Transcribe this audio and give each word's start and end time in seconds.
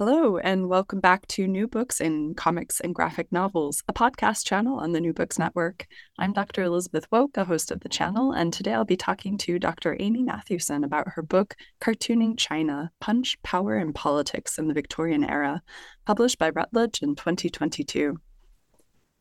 Hello, 0.00 0.38
and 0.38 0.70
welcome 0.70 0.98
back 0.98 1.26
to 1.26 1.46
New 1.46 1.68
Books 1.68 2.00
in 2.00 2.32
Comics 2.34 2.80
and 2.80 2.94
Graphic 2.94 3.30
Novels, 3.30 3.82
a 3.86 3.92
podcast 3.92 4.46
channel 4.46 4.78
on 4.78 4.92
the 4.92 5.00
New 5.02 5.12
Books 5.12 5.38
Network. 5.38 5.86
I'm 6.18 6.32
Dr. 6.32 6.62
Elizabeth 6.62 7.06
Woke, 7.12 7.36
a 7.36 7.44
host 7.44 7.70
of 7.70 7.80
the 7.80 7.88
channel, 7.90 8.32
and 8.32 8.50
today 8.50 8.72
I'll 8.72 8.86
be 8.86 8.96
talking 8.96 9.36
to 9.36 9.58
Dr. 9.58 9.98
Amy 10.00 10.22
Matthewson 10.22 10.84
about 10.84 11.08
her 11.08 11.22
book, 11.22 11.54
Cartooning 11.82 12.38
China 12.38 12.90
Punch, 12.98 13.36
Power, 13.42 13.76
and 13.76 13.94
Politics 13.94 14.56
in 14.56 14.68
the 14.68 14.72
Victorian 14.72 15.22
Era, 15.22 15.60
published 16.06 16.38
by 16.38 16.48
Routledge 16.48 17.02
in 17.02 17.14
2022. 17.14 18.16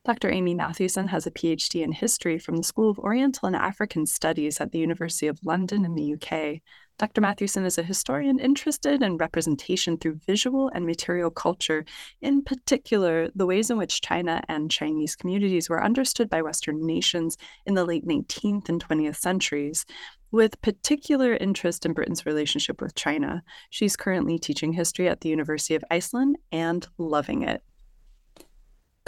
Dr. 0.06 0.32
Amy 0.32 0.54
Matthewson 0.54 1.10
has 1.10 1.28
a 1.28 1.32
PhD 1.32 1.84
in 1.84 1.92
history 1.92 2.40
from 2.40 2.56
the 2.56 2.64
School 2.64 2.90
of 2.90 3.00
Oriental 3.00 3.48
and 3.48 3.56
African 3.58 4.06
Studies 4.06 4.62
at 4.62 4.72
the 4.72 4.80
University 4.80 5.28
of 5.28 5.42
London 5.44 5.84
in 5.84 5.96
the 5.96 6.14
UK. 6.14 6.62
Dr. 7.00 7.22
Matthewson 7.22 7.64
is 7.64 7.78
a 7.78 7.84
historian 7.84 8.40
interested 8.40 9.02
in 9.02 9.16
representation 9.16 9.98
through 9.98 10.20
visual 10.28 10.70
and 10.76 10.86
material 10.86 11.32
culture, 11.32 11.86
in 12.22 12.44
particular, 12.44 13.30
the 13.34 13.46
ways 13.46 13.70
in 13.70 13.78
which 13.78 14.02
China 14.02 14.44
and 14.50 14.70
Chinese 14.70 15.16
communities 15.16 15.70
were 15.70 15.82
understood 15.82 16.30
by 16.30 16.42
Western 16.42 16.86
nations 16.86 17.38
in 17.66 17.76
the 17.76 17.86
late 17.86 18.06
19th 18.06 18.68
and 18.68 18.86
20th 18.86 19.16
centuries. 19.16 19.86
With 20.32 20.62
particular 20.62 21.38
interest 21.38 21.86
in 21.86 21.94
Britain's 21.94 22.26
relationship 22.26 22.82
with 22.82 22.96
China, 22.96 23.44
she's 23.70 23.96
currently 23.96 24.38
teaching 24.38 24.74
history 24.74 25.08
at 25.08 25.22
the 25.22 25.30
University 25.30 25.76
of 25.76 25.86
Iceland 25.90 26.38
and 26.52 26.86
loving 26.98 27.44
it. 27.44 27.64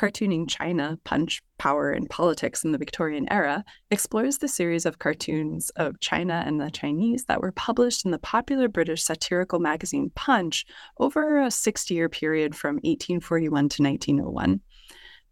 Cartooning 0.02 0.50
China, 0.50 0.98
Punch, 1.04 1.44
Power, 1.60 1.92
and 1.92 2.10
Politics 2.10 2.64
in 2.64 2.72
the 2.72 2.80
Victorian 2.80 3.32
Era 3.32 3.64
explores 3.92 4.40
the 4.40 4.48
series 4.48 4.88
of 4.88 4.98
cartoons 4.98 5.70
of 5.76 6.00
China 6.00 6.42
and 6.44 6.60
the 6.60 6.72
Chinese 6.72 7.26
that 7.26 7.40
were 7.40 7.52
published 7.52 8.04
in 8.04 8.10
the 8.10 8.18
popular 8.18 8.68
British 8.68 9.04
satirical 9.04 9.60
magazine 9.60 10.12
Punch 10.16 10.66
over 10.98 11.40
a 11.40 11.52
60 11.52 11.94
year 11.94 12.10
period 12.10 12.56
from 12.56 12.78
1841 12.78 13.70
to 13.70 13.84
1901. 13.84 14.62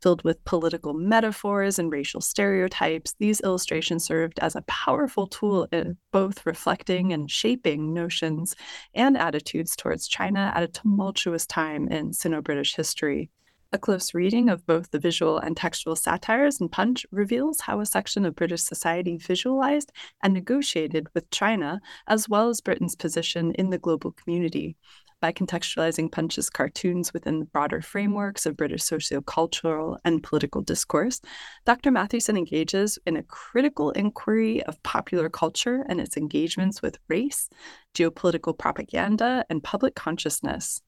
Filled 0.03 0.23
with 0.23 0.45
political 0.45 0.93
metaphors 0.93 1.79
and 1.79 1.91
racial 1.91 2.21
stereotypes, 2.21 3.15
these 3.17 3.41
illustrations 3.41 4.05
served 4.05 4.37
as 4.37 4.55
a 4.55 4.61
powerful 4.67 5.25
tool 5.25 5.67
in 5.71 5.97
both 6.11 6.45
reflecting 6.45 7.11
and 7.11 7.31
shaping 7.31 7.91
notions 7.91 8.55
and 8.93 9.17
attitudes 9.17 9.75
towards 9.75 10.07
China 10.07 10.51
at 10.53 10.61
a 10.61 10.67
tumultuous 10.67 11.47
time 11.47 11.87
in 11.87 12.13
Sino 12.13 12.39
British 12.39 12.75
history. 12.75 13.31
A 13.71 13.77
close 13.77 14.15
reading 14.15 14.49
of 14.49 14.65
both 14.65 14.89
the 14.89 14.97
visual 14.97 15.37
and 15.37 15.55
textual 15.55 15.95
satires 15.95 16.59
in 16.59 16.69
Punch 16.69 17.05
reveals 17.11 17.61
how 17.61 17.79
a 17.79 17.85
section 17.85 18.25
of 18.25 18.35
British 18.35 18.63
society 18.63 19.15
visualized 19.15 19.91
and 20.23 20.33
negotiated 20.33 21.05
with 21.13 21.29
China, 21.29 21.79
as 22.07 22.27
well 22.27 22.49
as 22.49 22.61
Britain's 22.61 22.95
position 22.95 23.51
in 23.51 23.69
the 23.69 23.77
global 23.77 24.11
community. 24.11 24.75
By 25.21 25.33
contextualizing 25.33 26.11
Punch's 26.11 26.49
cartoons 26.49 27.13
within 27.13 27.37
the 27.37 27.45
broader 27.45 27.79
frameworks 27.79 28.47
of 28.47 28.57
British 28.57 28.81
sociocultural 28.81 29.97
and 30.03 30.23
political 30.23 30.61
discourse, 30.61 31.21
Dr. 31.65 31.91
Matthewson 31.91 32.37
engages 32.37 32.97
in 33.05 33.17
a 33.17 33.23
critical 33.23 33.91
inquiry 33.91 34.63
of 34.63 34.81
popular 34.81 35.29
culture 35.29 35.85
and 35.87 36.01
its 36.01 36.17
engagements 36.17 36.81
with 36.81 36.97
race, 37.07 37.49
geopolitical 37.93 38.57
propaganda, 38.57 39.45
and 39.47 39.63
public 39.63 39.93
consciousness. 39.93 40.81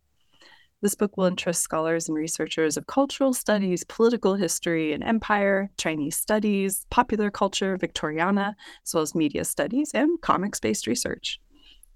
This 0.81 0.95
book 0.95 1.15
will 1.15 1.25
interest 1.25 1.61
scholars 1.61 2.09
and 2.09 2.17
researchers 2.17 2.75
of 2.75 2.87
cultural 2.87 3.35
studies, 3.35 3.83
political 3.83 4.33
history 4.33 4.93
and 4.93 5.03
empire, 5.03 5.69
Chinese 5.77 6.17
studies, 6.17 6.87
popular 6.89 7.29
culture, 7.29 7.77
Victoriana, 7.77 8.55
as 8.83 8.93
well 8.93 9.03
as 9.03 9.13
media 9.13 9.45
studies 9.45 9.91
and 9.93 10.19
comics 10.21 10.59
based 10.59 10.87
research. 10.87 11.39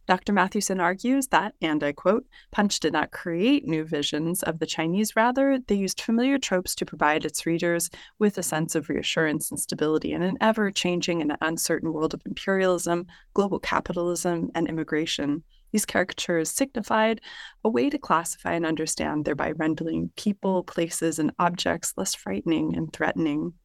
Dr. 0.07 0.33
Matthewson 0.33 0.79
argues 0.79 1.29
that, 1.29 1.55
and 1.61 1.83
I 1.83 1.91
quote, 1.91 2.27
Punch 2.51 2.79
did 2.79 2.93
not 2.93 3.09
create 3.09 3.67
new 3.67 3.83
visions 3.83 4.43
of 4.43 4.59
the 4.59 4.67
Chinese, 4.67 5.15
rather, 5.15 5.57
they 5.67 5.73
used 5.73 5.99
familiar 5.99 6.37
tropes 6.37 6.75
to 6.75 6.85
provide 6.85 7.25
its 7.25 7.47
readers 7.47 7.89
with 8.19 8.37
a 8.37 8.43
sense 8.43 8.75
of 8.75 8.87
reassurance 8.87 9.49
and 9.49 9.59
stability 9.59 10.11
in 10.11 10.21
an 10.21 10.37
ever 10.41 10.69
changing 10.69 11.23
and 11.23 11.35
uncertain 11.41 11.91
world 11.91 12.13
of 12.13 12.21
imperialism, 12.23 13.07
global 13.33 13.57
capitalism, 13.57 14.51
and 14.53 14.69
immigration. 14.69 15.43
These 15.75 15.85
caricatures 15.85 16.49
signified 16.49 17.19
a 17.65 17.69
way 17.69 17.89
to 17.89 17.97
classify 17.97 18.53
and 18.53 18.65
understand, 18.65 19.25
thereby 19.25 19.51
rendering 19.51 20.09
people, 20.15 20.63
places, 20.63 21.19
and 21.19 21.33
objects 21.37 21.93
less 21.97 22.15
frightening 22.15 22.77
and 22.77 22.93
threatening. 22.93 23.55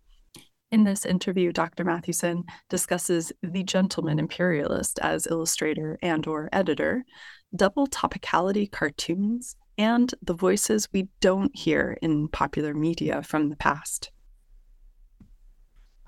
In 0.72 0.82
this 0.82 1.06
interview, 1.06 1.52
Dr. 1.52 1.84
Matthewson 1.84 2.42
discusses 2.68 3.30
the 3.44 3.62
gentleman 3.62 4.18
imperialist 4.18 4.98
as 5.00 5.28
illustrator 5.28 6.00
and 6.02 6.26
or 6.26 6.48
editor, 6.52 7.04
double 7.54 7.86
topicality 7.86 8.68
cartoons, 8.68 9.54
and 9.78 10.12
the 10.20 10.34
voices 10.34 10.88
we 10.92 11.06
don't 11.20 11.56
hear 11.56 11.96
in 12.02 12.26
popular 12.26 12.74
media 12.74 13.22
from 13.22 13.50
the 13.50 13.56
past. 13.56 14.10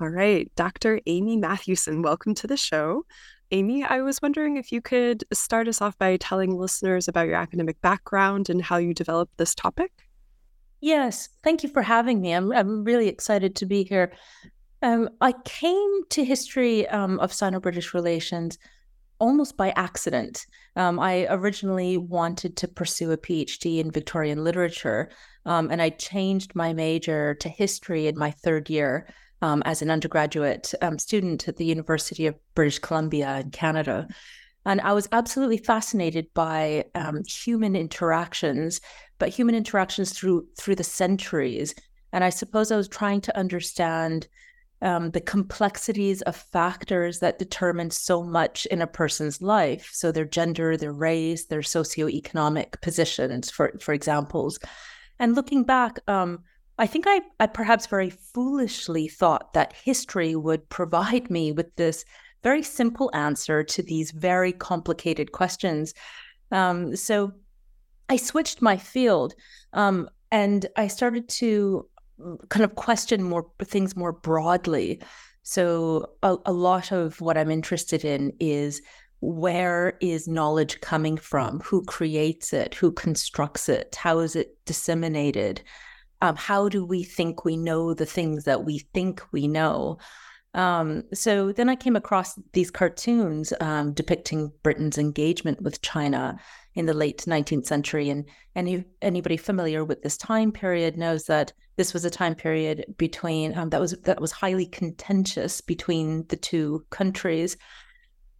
All 0.00 0.08
right, 0.08 0.50
Dr. 0.56 1.00
Amy 1.06 1.36
Matthewson, 1.36 2.02
welcome 2.02 2.34
to 2.34 2.48
the 2.48 2.56
show. 2.56 3.04
Amy, 3.52 3.84
I 3.84 4.00
was 4.00 4.22
wondering 4.22 4.56
if 4.56 4.72
you 4.72 4.80
could 4.80 5.24
start 5.30 5.68
us 5.68 5.82
off 5.82 5.98
by 5.98 6.16
telling 6.16 6.56
listeners 6.56 7.06
about 7.06 7.26
your 7.26 7.36
academic 7.36 7.78
background 7.82 8.48
and 8.48 8.62
how 8.62 8.78
you 8.78 8.94
developed 8.94 9.36
this 9.36 9.54
topic. 9.54 9.92
Yes, 10.80 11.28
thank 11.44 11.62
you 11.62 11.68
for 11.68 11.82
having 11.82 12.22
me. 12.22 12.32
I'm, 12.32 12.50
I'm 12.50 12.82
really 12.82 13.08
excited 13.08 13.54
to 13.56 13.66
be 13.66 13.84
here. 13.84 14.14
Um, 14.80 15.10
I 15.20 15.32
came 15.44 16.00
to 16.08 16.24
history 16.24 16.88
um, 16.88 17.20
of 17.20 17.30
Sino 17.30 17.60
British 17.60 17.92
relations 17.92 18.58
almost 19.18 19.58
by 19.58 19.70
accident. 19.76 20.46
Um, 20.74 20.98
I 20.98 21.26
originally 21.28 21.98
wanted 21.98 22.56
to 22.56 22.68
pursue 22.68 23.12
a 23.12 23.18
PhD 23.18 23.80
in 23.80 23.90
Victorian 23.90 24.42
literature, 24.42 25.10
um, 25.44 25.70
and 25.70 25.82
I 25.82 25.90
changed 25.90 26.54
my 26.54 26.72
major 26.72 27.34
to 27.34 27.50
history 27.50 28.06
in 28.06 28.18
my 28.18 28.30
third 28.30 28.70
year 28.70 29.06
um, 29.42 29.62
as 29.66 29.82
an 29.82 29.90
undergraduate 29.90 30.72
um, 30.80 30.98
student 30.98 31.46
at 31.48 31.56
the 31.56 31.64
University 31.64 32.26
of 32.26 32.38
British 32.54 32.78
Columbia 32.78 33.40
in 33.40 33.50
Canada. 33.50 34.08
And 34.64 34.80
I 34.80 34.92
was 34.92 35.08
absolutely 35.10 35.58
fascinated 35.58 36.32
by 36.34 36.84
um, 36.94 37.22
human 37.24 37.74
interactions, 37.74 38.80
but 39.18 39.28
human 39.28 39.56
interactions 39.56 40.12
through 40.12 40.46
through 40.58 40.76
the 40.76 40.84
centuries. 40.84 41.74
And 42.12 42.22
I 42.22 42.30
suppose 42.30 42.70
I 42.70 42.76
was 42.76 42.88
trying 42.88 43.20
to 43.22 43.36
understand 43.36 44.28
um, 44.80 45.10
the 45.10 45.20
complexities 45.20 46.22
of 46.22 46.36
factors 46.36 47.20
that 47.20 47.38
determine 47.38 47.90
so 47.90 48.22
much 48.22 48.66
in 48.66 48.82
a 48.82 48.86
person's 48.86 49.42
life. 49.42 49.90
So 49.92 50.12
their 50.12 50.24
gender, 50.24 50.76
their 50.76 50.92
race, 50.92 51.46
their 51.46 51.60
socioeconomic 51.60 52.80
positions, 52.80 53.50
for 53.50 53.72
for 53.80 53.92
examples. 53.92 54.60
And 55.18 55.34
looking 55.34 55.64
back, 55.64 55.98
um, 56.06 56.44
I 56.78 56.86
think 56.86 57.04
I, 57.06 57.20
I 57.38 57.46
perhaps 57.46 57.86
very 57.86 58.10
foolishly 58.10 59.08
thought 59.08 59.52
that 59.52 59.74
history 59.74 60.34
would 60.34 60.68
provide 60.68 61.30
me 61.30 61.52
with 61.52 61.74
this 61.76 62.04
very 62.42 62.62
simple 62.62 63.10
answer 63.14 63.62
to 63.62 63.82
these 63.82 64.10
very 64.10 64.52
complicated 64.52 65.32
questions. 65.32 65.94
Um, 66.50 66.96
so 66.96 67.32
I 68.08 68.16
switched 68.16 68.60
my 68.60 68.76
field 68.76 69.34
um, 69.72 70.08
and 70.30 70.66
I 70.76 70.88
started 70.88 71.28
to 71.28 71.88
mm, 72.20 72.48
kind 72.48 72.64
of 72.64 72.74
question 72.74 73.22
more 73.22 73.46
things 73.62 73.96
more 73.96 74.12
broadly. 74.12 75.00
So 75.42 76.10
a, 76.22 76.36
a 76.46 76.52
lot 76.52 76.92
of 76.92 77.20
what 77.20 77.38
I'm 77.38 77.50
interested 77.50 78.04
in 78.04 78.32
is 78.40 78.82
where 79.20 79.96
is 80.00 80.26
knowledge 80.26 80.80
coming 80.80 81.16
from? 81.16 81.60
Who 81.60 81.84
creates 81.84 82.52
it? 82.52 82.74
Who 82.74 82.90
constructs 82.90 83.68
it? 83.68 83.94
How 83.94 84.18
is 84.18 84.34
it 84.34 84.56
disseminated? 84.64 85.62
Um, 86.22 86.36
how 86.36 86.68
do 86.68 86.84
we 86.84 87.02
think 87.02 87.44
we 87.44 87.56
know 87.56 87.92
the 87.92 88.06
things 88.06 88.44
that 88.44 88.64
we 88.64 88.78
think 88.94 89.22
we 89.32 89.48
know? 89.48 89.98
Um, 90.54 91.02
so 91.12 91.50
then 91.50 91.68
I 91.68 91.76
came 91.76 91.96
across 91.96 92.38
these 92.52 92.70
cartoons 92.70 93.52
um, 93.60 93.92
depicting 93.92 94.52
Britain's 94.62 94.98
engagement 94.98 95.60
with 95.62 95.82
China 95.82 96.38
in 96.74 96.86
the 96.86 96.94
late 96.94 97.24
19th 97.26 97.66
century. 97.66 98.08
And 98.08 98.28
any 98.54 98.84
anybody 99.00 99.36
familiar 99.36 99.84
with 99.84 100.02
this 100.02 100.16
time 100.16 100.52
period 100.52 100.96
knows 100.96 101.24
that 101.24 101.52
this 101.76 101.92
was 101.92 102.04
a 102.04 102.10
time 102.10 102.34
period 102.34 102.84
between 102.98 103.56
um, 103.58 103.70
that 103.70 103.80
was 103.80 103.92
that 104.02 104.20
was 104.20 104.30
highly 104.30 104.66
contentious 104.66 105.60
between 105.60 106.26
the 106.28 106.36
two 106.36 106.84
countries. 106.90 107.56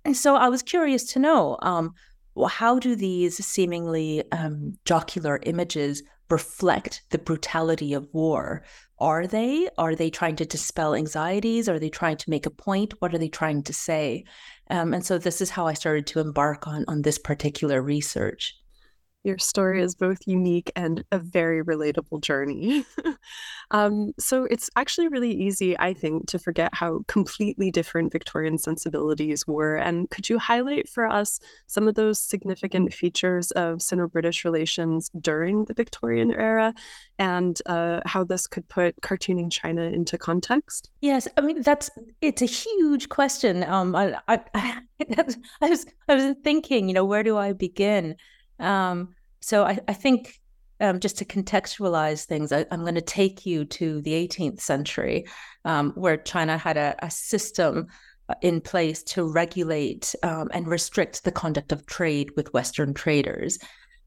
And 0.05 0.17
so 0.17 0.37
I 0.37 0.49
was 0.49 0.63
curious 0.63 1.05
to 1.13 1.19
know 1.19 1.59
um, 1.63 1.95
well, 2.35 2.49
how 2.49 2.79
do 2.79 2.95
these 2.95 3.45
seemingly 3.45 4.23
um, 4.33 4.79
jocular 4.85 5.41
images 5.43 6.03
reflect 6.33 7.03
the 7.11 7.19
brutality 7.19 7.93
of 7.93 8.09
war? 8.13 8.65
Are 8.99 9.27
they? 9.27 9.69
Are 9.79 9.95
they 9.95 10.11
trying 10.11 10.37
to 10.37 10.45
dispel 10.45 10.95
anxieties? 10.95 11.69
Are 11.69 11.79
they 11.79 11.91
trying 11.91 12.17
to 12.17 12.31
make 12.31 12.47
a 12.47 12.51
point? 12.51 12.95
What 13.01 13.15
are 13.15 13.19
they 13.19 13.29
trying 13.29 13.63
to 13.65 13.73
say? 13.73 14.25
Um, 14.71 14.95
and 14.95 15.05
so 15.05 15.19
this 15.19 15.41
is 15.41 15.51
how 15.51 15.67
I 15.67 15.75
started 15.75 16.07
to 16.09 16.21
embark 16.21 16.67
on 16.67 16.85
on 16.89 17.03
this 17.03 17.19
particular 17.19 17.83
research. 17.83 18.57
Your 19.25 19.39
story 19.39 19.81
is 19.81 19.95
both 19.95 20.19
unique 20.27 20.73
and 20.75 21.05
a 21.13 21.19
very 21.19 21.63
relatable 21.63 22.21
journey. 22.23 22.85
um, 23.71 24.13
so 24.19 24.45
it's 24.51 24.69
actually 24.75 25.07
really 25.07 25.31
easy, 25.31 25.79
I 25.79 25.95
think, 25.95 26.27
to 26.29 26.41
forget 26.41 26.75
how 26.75 27.05
completely 27.07 27.71
different 27.71 28.11
Victorian 28.11 28.59
sensibilities 28.59 29.47
were. 29.47 29.77
And 29.77 30.11
could 30.11 30.29
you 30.29 30.41
highlight 30.41 30.89
for 30.89 31.07
us 31.07 31.39
some 31.69 31.87
of 31.87 31.95
those 31.95 32.21
significant 32.21 32.93
features 32.93 33.53
of 33.53 33.81
Sino 33.81 34.09
British 34.09 34.45
relations 34.45 35.09
during 35.21 35.67
the 35.67 35.75
Victorian 35.75 36.33
era 36.33 36.75
and 37.21 37.61
uh, 37.67 38.01
how 38.05 38.25
this 38.25 38.49
could 38.49 38.69
put 38.69 39.01
cartooning 39.03 39.53
China 39.53 39.83
into 39.83 40.19
context? 40.19 40.91
Yes, 41.01 41.29
I 41.37 41.43
mean 41.43 41.63
that's 41.63 41.91
it's 42.21 42.43
a 42.43 42.47
huge 42.47 43.09
question. 43.09 43.63
Um, 43.63 43.95
I, 43.95 44.17
I, 44.27 44.41
I, 44.55 44.81
I 45.17 45.23
was 45.69 45.87
I 46.09 46.15
was 46.17 46.35
thinking, 46.43 46.89
you 46.89 46.95
know, 46.95 47.05
where 47.05 47.23
do 47.23 47.37
I 47.37 47.53
begin? 47.53 48.17
Um, 48.63 49.15
so 49.41 49.65
I, 49.65 49.79
I 49.89 49.93
think 49.93 50.41
um, 50.81 51.01
just 51.01 51.19
to 51.19 51.25
contextualize 51.25 52.25
things, 52.25 52.53
I, 52.53 52.65
am 52.71 52.83
going 52.83 52.95
to 52.97 53.01
take 53.01 53.47
you 53.47 53.65
to 53.67 54.03
the 54.03 54.13
18th 54.13 54.61
century, 54.61 55.27
um, 55.65 55.93
where 55.95 56.17
China 56.17 56.59
had 56.59 56.77
a, 56.77 56.95
a, 57.01 57.11
system 57.11 57.87
uh, 58.29 58.35
in 58.43 58.61
place 58.61 59.03
to 59.05 59.25
regulate 59.25 60.15
um, 60.25 60.49
and 60.53 60.67
restrict 60.67 61.25
the 61.25 61.33
conduct 61.33 61.73
of 61.73 61.87
trade 61.87 62.31
with 62.37 62.53
Western 62.53 62.95
traders. 62.95 63.59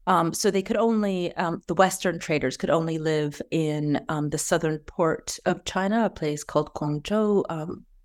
Um, 0.06 0.32
so 0.32 0.50
they 0.50 0.62
could 0.62 0.76
only, 0.76 1.34
um, 1.36 1.62
the 1.66 1.74
Western 1.74 2.18
traders 2.18 2.56
could 2.56 2.70
only 2.70 2.98
live 2.98 3.40
in 3.50 4.00
um, 4.08 4.28
the 4.30 4.38
southern 4.38 4.78
port 4.80 5.38
of 5.46 5.64
China, 5.64 6.04
a 6.04 6.10
place 6.10 6.44
called 6.44 6.72
Guangzhou. 6.74 7.44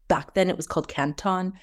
back 0.07 0.33
then 0.33 0.49
it 0.49 0.57
was 0.57 0.65
called 0.67 0.87
Canton. 0.87 1.53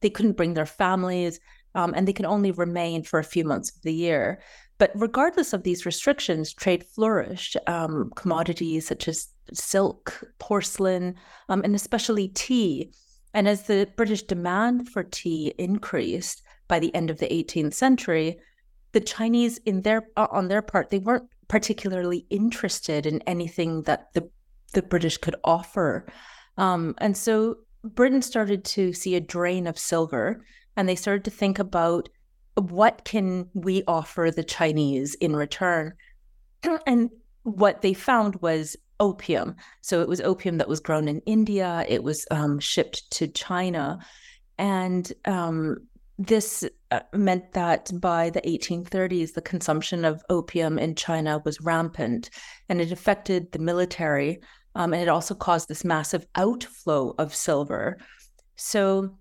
They 0.00 0.10
couldn't 0.10 0.36
bring 0.36 0.54
their 0.54 0.66
families 0.66 1.40
um, 1.74 1.92
and 1.96 2.06
they 2.06 2.12
can 2.12 2.26
only 2.26 2.50
remain 2.50 3.02
for 3.02 3.18
a 3.18 3.24
few 3.24 3.44
months 3.44 3.74
of 3.74 3.82
the 3.82 3.92
year. 3.92 4.40
But 4.78 4.90
regardless 4.94 5.52
of 5.52 5.62
these 5.62 5.86
restrictions, 5.86 6.52
trade 6.52 6.84
flourished. 6.84 7.56
Um, 7.66 8.10
commodities 8.16 8.86
such 8.86 9.06
as 9.08 9.28
silk, 9.52 10.24
porcelain, 10.38 11.14
um, 11.48 11.62
and 11.62 11.74
especially 11.74 12.28
tea. 12.28 12.92
And 13.32 13.48
as 13.48 13.64
the 13.64 13.88
British 13.96 14.22
demand 14.22 14.88
for 14.88 15.02
tea 15.02 15.54
increased 15.58 16.42
by 16.68 16.78
the 16.78 16.94
end 16.94 17.10
of 17.10 17.18
the 17.18 17.26
18th 17.26 17.74
century, 17.74 18.38
the 18.92 19.00
Chinese, 19.00 19.58
in 19.58 19.82
their 19.82 20.08
uh, 20.16 20.28
on 20.30 20.48
their 20.48 20.62
part, 20.62 20.90
they 20.90 21.00
weren't 21.00 21.28
particularly 21.48 22.26
interested 22.30 23.06
in 23.06 23.20
anything 23.26 23.82
that 23.82 24.12
the 24.14 24.30
the 24.72 24.82
British 24.82 25.18
could 25.18 25.36
offer, 25.44 26.06
um, 26.56 26.94
and 26.98 27.16
so 27.16 27.56
Britain 27.84 28.22
started 28.22 28.64
to 28.64 28.92
see 28.92 29.14
a 29.14 29.20
drain 29.20 29.66
of 29.66 29.78
silver 29.78 30.44
and 30.76 30.88
they 30.88 30.96
started 30.96 31.24
to 31.24 31.30
think 31.30 31.58
about 31.58 32.08
what 32.56 33.04
can 33.04 33.48
we 33.54 33.82
offer 33.86 34.30
the 34.30 34.44
Chinese 34.44 35.14
in 35.16 35.34
return. 35.34 35.92
And 36.86 37.10
what 37.42 37.82
they 37.82 37.92
found 37.92 38.36
was 38.36 38.76
opium. 39.00 39.56
So 39.82 40.00
it 40.00 40.08
was 40.08 40.20
opium 40.20 40.58
that 40.58 40.68
was 40.68 40.80
grown 40.80 41.08
in 41.08 41.20
India. 41.26 41.84
It 41.88 42.02
was 42.02 42.26
um, 42.30 42.58
shipped 42.58 43.10
to 43.12 43.28
China, 43.28 43.98
and 44.56 45.12
um, 45.24 45.76
this 46.18 46.64
uh, 46.90 47.00
meant 47.12 47.52
that 47.52 47.90
by 48.00 48.30
the 48.30 48.40
1830s, 48.42 49.34
the 49.34 49.42
consumption 49.42 50.04
of 50.04 50.22
opium 50.30 50.78
in 50.78 50.94
China 50.94 51.42
was 51.44 51.60
rampant, 51.60 52.30
and 52.68 52.80
it 52.80 52.92
affected 52.92 53.50
the 53.52 53.58
military. 53.58 54.40
Um, 54.76 54.92
and 54.92 55.02
it 55.02 55.08
also 55.08 55.34
caused 55.34 55.68
this 55.68 55.84
massive 55.84 56.26
outflow 56.34 57.14
of 57.18 57.34
silver. 57.34 57.98
So 58.56 59.16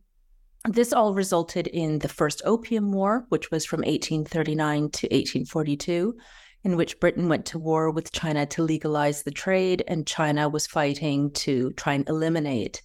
this 0.65 0.93
all 0.93 1.13
resulted 1.13 1.67
in 1.67 1.99
the 1.99 2.07
First 2.07 2.41
Opium 2.45 2.91
War, 2.91 3.25
which 3.29 3.51
was 3.51 3.65
from 3.65 3.79
1839 3.79 4.77
to 4.77 5.07
1842, 5.07 6.15
in 6.63 6.77
which 6.77 6.99
Britain 6.99 7.27
went 7.27 7.45
to 7.47 7.59
war 7.59 7.91
with 7.91 8.13
China 8.13 8.45
to 8.45 8.63
legalize 8.63 9.23
the 9.23 9.31
trade, 9.31 9.83
and 9.87 10.07
China 10.07 10.47
was 10.47 10.65
fighting 10.65 11.31
to 11.31 11.71
try 11.71 11.93
and 11.93 12.07
eliminate. 12.07 12.81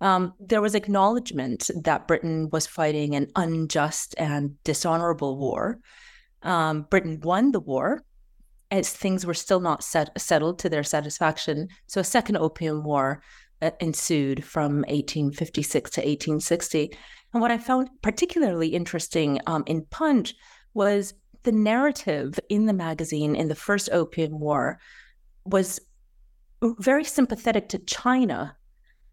Um, 0.00 0.34
there 0.40 0.60
was 0.60 0.74
acknowledgement 0.74 1.70
that 1.84 2.08
Britain 2.08 2.48
was 2.50 2.66
fighting 2.66 3.14
an 3.14 3.28
unjust 3.36 4.14
and 4.18 4.62
dishonorable 4.64 5.38
war. 5.38 5.78
Um, 6.42 6.82
Britain 6.90 7.20
won 7.22 7.52
the 7.52 7.60
war 7.60 8.04
as 8.70 8.90
things 8.90 9.24
were 9.24 9.34
still 9.34 9.60
not 9.60 9.84
set, 9.84 10.20
settled 10.20 10.58
to 10.58 10.68
their 10.68 10.82
satisfaction. 10.82 11.68
So, 11.86 12.00
a 12.00 12.04
second 12.04 12.38
Opium 12.38 12.82
War 12.82 13.22
ensued 13.80 14.44
from 14.44 14.78
1856 14.88 15.90
to 15.92 16.00
1860. 16.00 16.96
And 17.32 17.40
what 17.40 17.50
I 17.50 17.58
found 17.58 17.90
particularly 18.02 18.68
interesting 18.68 19.40
um, 19.46 19.64
in 19.66 19.86
Punch 19.90 20.34
was 20.72 21.14
the 21.42 21.52
narrative 21.52 22.38
in 22.48 22.66
the 22.66 22.72
magazine 22.72 23.36
in 23.36 23.48
the 23.48 23.54
first 23.54 23.88
Opium 23.92 24.40
War 24.40 24.78
was 25.44 25.80
very 26.78 27.04
sympathetic 27.04 27.68
to 27.70 27.78
China. 27.78 28.56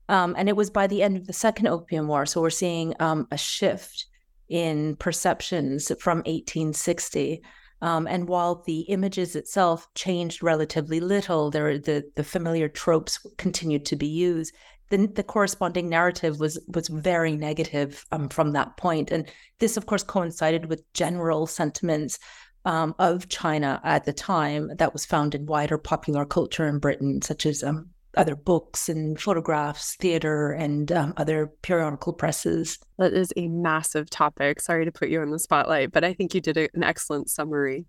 Um, 0.09 0.35
and 0.37 0.49
it 0.49 0.55
was 0.55 0.69
by 0.69 0.87
the 0.87 1.03
end 1.03 1.17
of 1.17 1.27
the 1.27 1.33
second 1.33 1.67
Opium 1.67 2.07
War. 2.07 2.25
So 2.25 2.41
we're 2.41 2.49
seeing 2.49 2.93
um, 2.99 3.27
a 3.31 3.37
shift 3.37 4.05
in 4.49 4.95
perceptions 4.97 5.91
from 5.99 6.19
1860. 6.19 7.41
Um, 7.81 8.07
and 8.07 8.27
while 8.27 8.63
the 8.65 8.81
images 8.81 9.35
itself 9.35 9.87
changed 9.95 10.43
relatively 10.43 10.99
little, 10.99 11.49
there 11.49 11.77
the 11.79 12.03
the 12.15 12.23
familiar 12.23 12.69
tropes 12.69 13.25
continued 13.37 13.85
to 13.85 13.95
be 13.95 14.07
used. 14.07 14.53
The, 14.89 15.07
the 15.07 15.23
corresponding 15.23 15.89
narrative 15.89 16.39
was 16.39 16.59
was 16.67 16.87
very 16.89 17.35
negative 17.35 18.05
um, 18.11 18.29
from 18.29 18.51
that 18.51 18.77
point, 18.77 19.11
and 19.11 19.27
this, 19.59 19.77
of 19.77 19.85
course, 19.85 20.03
coincided 20.03 20.65
with 20.65 20.91
general 20.93 21.47
sentiments 21.47 22.19
um, 22.65 22.93
of 22.99 23.29
China 23.29 23.79
at 23.83 24.05
the 24.05 24.13
time 24.13 24.69
that 24.77 24.93
was 24.93 25.05
found 25.05 25.33
in 25.33 25.45
wider 25.45 25.77
popular 25.77 26.25
culture 26.25 26.67
in 26.67 26.79
Britain, 26.79 27.21
such 27.21 27.45
as 27.45 27.63
um, 27.63 27.90
other 28.15 28.35
books 28.35 28.89
and 28.89 29.19
photographs, 29.19 29.95
theater, 29.95 30.51
and 30.51 30.91
um, 30.91 31.13
other 31.17 31.47
periodical 31.61 32.13
presses. 32.13 32.77
That 32.97 33.13
is 33.13 33.31
a 33.35 33.47
massive 33.47 34.09
topic. 34.09 34.61
Sorry 34.61 34.85
to 34.85 34.91
put 34.91 35.09
you 35.09 35.21
on 35.21 35.31
the 35.31 35.39
spotlight, 35.39 35.91
but 35.91 36.03
I 36.03 36.13
think 36.13 36.33
you 36.33 36.41
did 36.41 36.57
an 36.57 36.83
excellent 36.83 37.29
summary. 37.29 37.85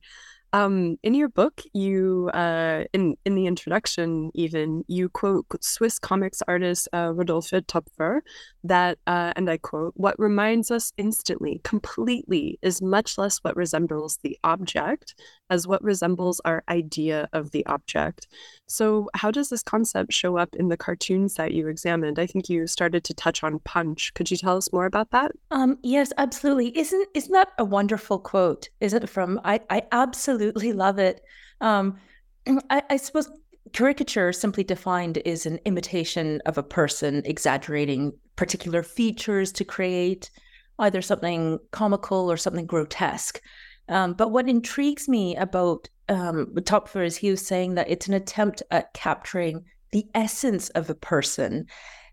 Um, 0.54 0.98
in 1.02 1.14
your 1.14 1.30
book, 1.30 1.62
you 1.72 2.30
uh, 2.34 2.84
in 2.92 3.16
in 3.24 3.34
the 3.34 3.46
introduction, 3.46 4.30
even 4.34 4.84
you 4.86 5.08
quote 5.08 5.46
Swiss 5.60 5.98
comics 5.98 6.42
artist 6.46 6.88
uh, 6.92 7.12
Rodolphe 7.14 7.62
Töpffer 7.62 8.20
that, 8.64 8.98
uh, 9.06 9.32
and 9.34 9.48
I 9.48 9.56
quote, 9.56 9.94
"What 9.96 10.18
reminds 10.18 10.70
us 10.70 10.92
instantly, 10.98 11.60
completely, 11.64 12.58
is 12.60 12.82
much 12.82 13.16
less 13.16 13.38
what 13.38 13.56
resembles 13.56 14.18
the 14.22 14.38
object 14.44 15.14
as 15.48 15.66
what 15.66 15.82
resembles 15.82 16.40
our 16.44 16.62
idea 16.68 17.28
of 17.32 17.52
the 17.52 17.64
object." 17.66 18.28
So, 18.66 19.08
how 19.14 19.30
does 19.30 19.48
this 19.48 19.62
concept 19.62 20.12
show 20.12 20.36
up 20.36 20.54
in 20.54 20.68
the 20.68 20.76
cartoons 20.76 21.34
that 21.34 21.52
you 21.52 21.68
examined? 21.68 22.18
I 22.18 22.26
think 22.26 22.50
you 22.50 22.66
started 22.66 23.04
to 23.04 23.14
touch 23.14 23.42
on 23.42 23.58
Punch. 23.60 24.12
Could 24.14 24.30
you 24.30 24.36
tell 24.36 24.58
us 24.58 24.70
more 24.72 24.86
about 24.86 25.10
that? 25.12 25.32
Um, 25.50 25.78
yes, 25.82 26.12
absolutely. 26.18 26.76
Isn't 26.76 27.08
isn't 27.14 27.32
that 27.32 27.52
a 27.58 27.64
wonderful 27.64 28.18
quote? 28.18 28.68
Is 28.80 28.92
it 28.92 29.08
from? 29.08 29.40
I 29.44 29.60
I 29.70 29.82
absolutely 29.92 30.41
absolutely 30.42 30.72
love 30.72 30.98
it. 30.98 31.22
Um, 31.60 31.98
I, 32.70 32.82
I 32.90 32.96
suppose 32.96 33.30
caricature, 33.72 34.32
simply 34.32 34.64
defined, 34.64 35.18
is 35.24 35.46
an 35.46 35.58
imitation 35.64 36.40
of 36.46 36.58
a 36.58 36.62
person 36.62 37.22
exaggerating 37.24 38.12
particular 38.36 38.82
features 38.82 39.52
to 39.52 39.64
create 39.64 40.30
either 40.78 41.02
something 41.02 41.58
comical 41.70 42.30
or 42.30 42.36
something 42.36 42.66
grotesque. 42.66 43.40
Um, 43.88 44.14
but 44.14 44.30
what 44.30 44.48
intrigues 44.48 45.08
me 45.08 45.36
about 45.36 45.88
um, 46.08 46.54
Töpffer 46.56 47.04
is 47.04 47.16
he 47.16 47.30
was 47.30 47.46
saying 47.46 47.74
that 47.74 47.90
it's 47.90 48.08
an 48.08 48.14
attempt 48.14 48.62
at 48.70 48.92
capturing 48.94 49.64
the 49.92 50.06
essence 50.14 50.70
of 50.70 50.90
a 50.90 50.94
person. 50.94 51.66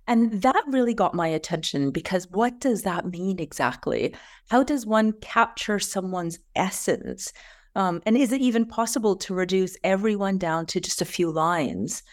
And 0.07 0.41
that 0.41 0.63
really 0.67 0.93
got 0.93 1.13
my 1.13 1.27
attention 1.27 1.91
because 1.91 2.27
what 2.29 2.59
does 2.59 2.81
that 2.83 3.05
mean 3.05 3.39
exactly? 3.39 4.15
How 4.49 4.63
does 4.63 4.85
one 4.85 5.13
capture 5.21 5.79
someone's 5.79 6.39
essence? 6.55 7.31
Um, 7.75 8.01
and 8.05 8.17
is 8.17 8.31
it 8.31 8.41
even 8.41 8.65
possible 8.65 9.15
to 9.17 9.33
reduce 9.33 9.77
everyone 9.83 10.37
down 10.37 10.65
to 10.67 10.79
just 10.79 11.01
a 11.01 11.05
few 11.05 11.31
lines? 11.31 12.03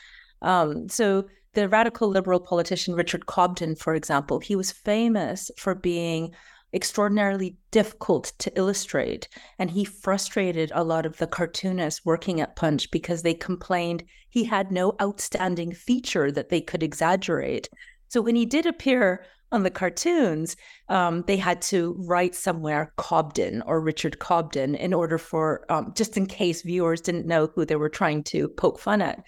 Um, 0.42 0.88
so 0.88 1.26
the 1.54 1.68
radical 1.68 2.08
liberal 2.08 2.40
politician 2.40 2.94
Richard 2.94 3.26
Cobden, 3.26 3.76
for 3.76 3.94
example, 3.94 4.38
he 4.40 4.54
was 4.54 4.70
famous 4.70 5.50
for 5.56 5.74
being 5.74 6.34
extraordinarily 6.74 7.56
difficult 7.70 8.32
to 8.38 8.52
illustrate. 8.58 9.28
And 9.58 9.70
he 9.70 9.84
frustrated 9.84 10.70
a 10.74 10.84
lot 10.84 11.06
of 11.06 11.16
the 11.16 11.26
cartoonists 11.26 12.04
working 12.04 12.40
at 12.40 12.56
Punch 12.56 12.90
because 12.90 13.22
they 13.22 13.34
complained 13.34 14.04
he 14.28 14.44
had 14.44 14.70
no 14.70 14.94
outstanding 15.00 15.72
feature 15.72 16.30
that 16.30 16.50
they 16.50 16.60
could 16.60 16.82
exaggerate. 16.82 17.68
So 18.08 18.20
when 18.20 18.36
he 18.36 18.44
did 18.44 18.66
appear 18.66 19.24
on 19.56 19.64
the 19.64 19.70
cartoons, 19.70 20.56
um, 20.88 21.24
they 21.26 21.36
had 21.36 21.60
to 21.62 21.96
write 21.98 22.36
somewhere 22.36 22.92
Cobden 22.96 23.62
or 23.62 23.80
Richard 23.80 24.20
Cobden 24.20 24.76
in 24.76 24.94
order 24.94 25.18
for, 25.18 25.64
um, 25.68 25.92
just 25.96 26.16
in 26.16 26.26
case 26.26 26.62
viewers 26.62 27.00
didn't 27.00 27.26
know 27.26 27.48
who 27.54 27.64
they 27.64 27.76
were 27.76 27.88
trying 27.88 28.22
to 28.24 28.48
poke 28.48 28.78
fun 28.78 29.02
at. 29.02 29.24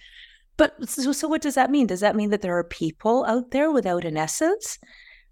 But 0.55 0.87
so, 0.87 1.11
so 1.11 1.27
what 1.27 1.41
does 1.41 1.55
that 1.55 1.71
mean? 1.71 1.87
Does 1.87 1.99
that 1.99 2.15
mean 2.15 2.29
that 2.29 2.41
there 2.41 2.57
are 2.57 2.63
people 2.63 3.25
out 3.25 3.51
there 3.51 3.71
without 3.71 4.05
an 4.05 4.15
essence? 4.15 4.77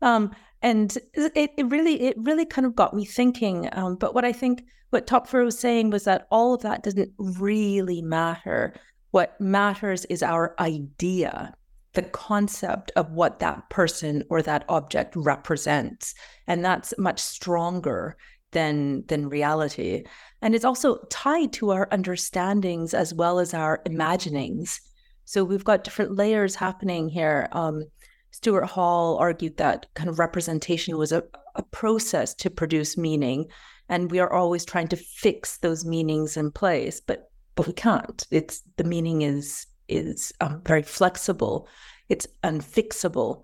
Um, 0.01 0.32
and 0.62 0.98
it, 1.13 1.51
it 1.58 1.68
really 1.68 2.01
it 2.01 2.16
really 2.18 2.46
kind 2.46 2.66
of 2.66 2.75
got 2.75 2.94
me 2.94 3.06
thinking 3.06 3.70
um, 3.74 3.96
but 3.96 4.16
what 4.16 4.25
i 4.25 4.34
think 4.34 4.63
what 4.89 5.06
Töpffer 5.06 5.44
was 5.44 5.60
saying 5.60 5.89
was 5.89 6.06
that 6.06 6.27
all 6.32 6.54
of 6.54 6.62
that 6.62 6.82
doesn't 6.82 7.12
really 7.18 8.01
matter 8.01 8.74
what 9.12 9.39
matters 9.39 10.06
is 10.06 10.24
our 10.24 10.56
idea 10.60 11.54
the 11.98 12.04
concept 12.04 12.92
of 12.96 13.10
what 13.10 13.39
that 13.39 13.68
person 13.72 14.24
or 14.30 14.44
that 14.44 14.63
object 14.70 15.16
represents. 15.16 16.13
And 16.46 16.63
that's 16.63 16.94
much 17.00 17.20
stronger 17.20 18.18
than 18.51 19.04
than 19.08 19.27
reality. 19.30 20.04
And 20.44 20.54
it's 20.54 20.63
also 20.63 21.00
tied 21.10 21.54
to 21.54 21.72
our 21.72 21.88
understandings 21.92 22.94
as 22.94 23.16
well 23.16 23.39
as 23.39 23.56
our 23.56 23.82
imaginings. 23.88 24.80
So 25.25 25.44
we've 25.44 25.63
got 25.63 25.84
different 25.84 26.16
layers 26.16 26.54
happening 26.54 27.10
here. 27.10 27.50
Um, 27.51 27.86
Stuart 28.30 28.68
Hall 28.68 29.18
argued 29.18 29.58
that 29.58 29.88
kind 29.96 30.08
of 30.08 30.20
representation 30.20 30.98
was 30.98 31.12
a, 31.12 31.24
a 31.56 31.63
process 31.63 32.36
to 32.36 32.51
produce 32.51 32.96
meaning, 32.96 33.48
and 33.89 34.12
we 34.12 34.20
are 34.20 34.32
always 34.32 34.66
trying 34.66 34.89
to 34.89 34.98
fix 34.98 35.58
those 35.58 35.84
meanings 35.84 36.38
in 36.38 36.51
place, 36.51 37.01
but 37.01 37.32
but 37.56 37.66
we 37.66 37.74
can't. 37.74 38.24
It's 38.30 38.62
the 38.75 38.84
meaning 38.84 39.24
is 39.24 39.66
is 39.88 40.32
um, 40.41 40.62
very 40.65 40.84
flexible. 40.84 41.67
It's 42.10 42.27
unfixable. 42.44 43.44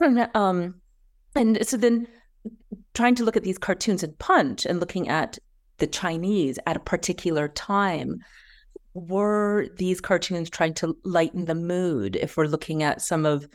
And, 0.00 0.28
um, 0.34 0.80
and 1.34 1.66
so 1.66 1.76
then 1.76 2.06
trying 2.94 3.14
to 3.16 3.24
look 3.24 3.36
at 3.36 3.44
these 3.44 3.58
cartoons 3.58 4.02
and 4.02 4.18
punch 4.18 4.66
and 4.66 4.80
looking 4.80 5.08
at 5.08 5.38
the 5.78 5.86
Chinese 5.86 6.58
at 6.66 6.76
a 6.76 6.80
particular 6.80 7.48
time 7.48 8.18
were 8.94 9.68
these 9.76 10.00
cartoons 10.00 10.50
trying 10.50 10.74
to 10.74 10.96
lighten 11.04 11.44
the 11.44 11.54
mood 11.54 12.16
if 12.16 12.36
we're 12.36 12.46
looking 12.46 12.82
at 12.82 13.00
some 13.00 13.24
of 13.24 13.48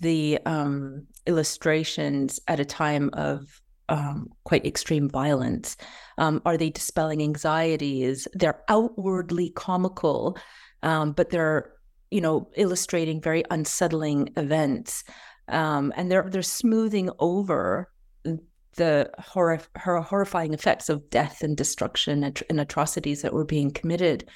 the 0.00 0.38
um, 0.46 1.06
illustrations 1.26 2.40
at 2.48 2.60
a 2.60 2.64
time 2.64 3.10
of 3.12 3.60
um, 3.88 4.28
quite 4.44 4.66
extreme 4.66 5.08
violence? 5.08 5.76
Um, 6.18 6.42
are 6.44 6.56
they 6.56 6.70
dispelling 6.70 7.22
anxieties? 7.22 8.28
They're 8.34 8.62
outwardly 8.68 9.50
comical, 9.50 10.38
um, 10.82 11.12
but 11.12 11.30
they're 11.30 11.72
you 12.10 12.20
know 12.20 12.50
illustrating 12.56 13.20
very 13.20 13.44
unsettling 13.50 14.30
events, 14.36 15.04
um, 15.48 15.92
and 15.96 16.10
they're 16.10 16.28
they're 16.28 16.42
smoothing 16.42 17.10
over 17.18 17.90
the 18.78 19.10
horrifying 19.18 20.54
effects 20.54 20.88
of 20.88 21.10
death 21.10 21.42
and 21.42 21.56
destruction 21.56 22.24
and, 22.24 22.42
and 22.48 22.60
atrocities 22.60 23.22
that 23.22 23.32
were 23.32 23.44
being 23.44 23.70
committed. 23.70 24.28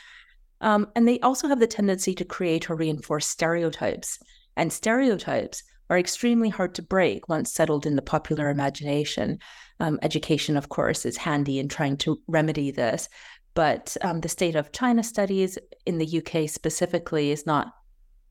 Um, 0.61 0.89
and 0.95 1.07
they 1.07 1.21
also 1.21 1.49
have 1.49 1.61
the 1.61 1.67
tendency 1.67 2.15
to 2.15 2.25
create 2.25 2.69
or 2.69 2.77
reinforce 2.77 3.27
stereotypes. 3.27 4.19
And 4.57 4.73
stereotypes 4.73 5.63
are 5.93 5.99
extremely 5.99 6.49
hard 6.49 6.75
to 6.77 6.83
break 6.83 7.29
once 7.29 7.53
settled 7.53 7.85
in 7.85 7.97
the 7.97 8.03
popular 8.03 8.49
imagination. 8.49 9.39
Um, 9.79 9.99
education, 10.01 10.57
of 10.57 10.71
course, 10.71 11.05
is 11.05 11.19
handy 11.19 11.59
in 11.59 11.69
trying 11.69 11.99
to 11.99 12.19
remedy 12.27 12.71
this. 12.71 13.11
But 13.53 13.95
um, 14.01 14.23
the 14.23 14.29
state 14.31 14.57
of 14.57 14.73
China 14.73 15.03
studies 15.03 15.59
in 15.85 15.99
the 15.99 16.23
UK 16.23 16.49
specifically 16.49 17.31
is 17.31 17.45
not 17.45 17.75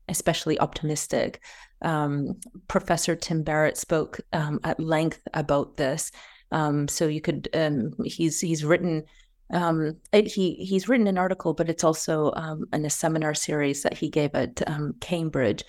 especially 0.08 0.58
optimistic. 0.58 1.40
Um, 1.82 2.40
Professor 2.66 3.14
Tim 3.14 3.44
Barrett 3.44 3.76
spoke 3.76 4.20
um, 4.32 4.58
at 4.64 4.80
length 4.80 5.20
about 5.32 5.76
this. 5.76 6.10
Um, 6.50 6.88
so 6.88 7.06
you 7.06 7.20
could 7.20 7.48
um, 7.54 7.92
he's 8.04 8.40
he's 8.40 8.64
written 8.64 9.04
um, 9.52 9.98
it, 10.12 10.26
he 10.26 10.54
he's 10.54 10.88
written 10.88 11.06
an 11.06 11.18
article, 11.18 11.54
but 11.54 11.68
it's 11.68 11.84
also 11.84 12.32
um, 12.34 12.64
in 12.72 12.84
a 12.84 12.90
seminar 12.90 13.34
series 13.34 13.82
that 13.84 13.96
he 13.96 14.10
gave 14.10 14.34
at 14.34 14.68
um, 14.68 14.94
Cambridge 15.00 15.62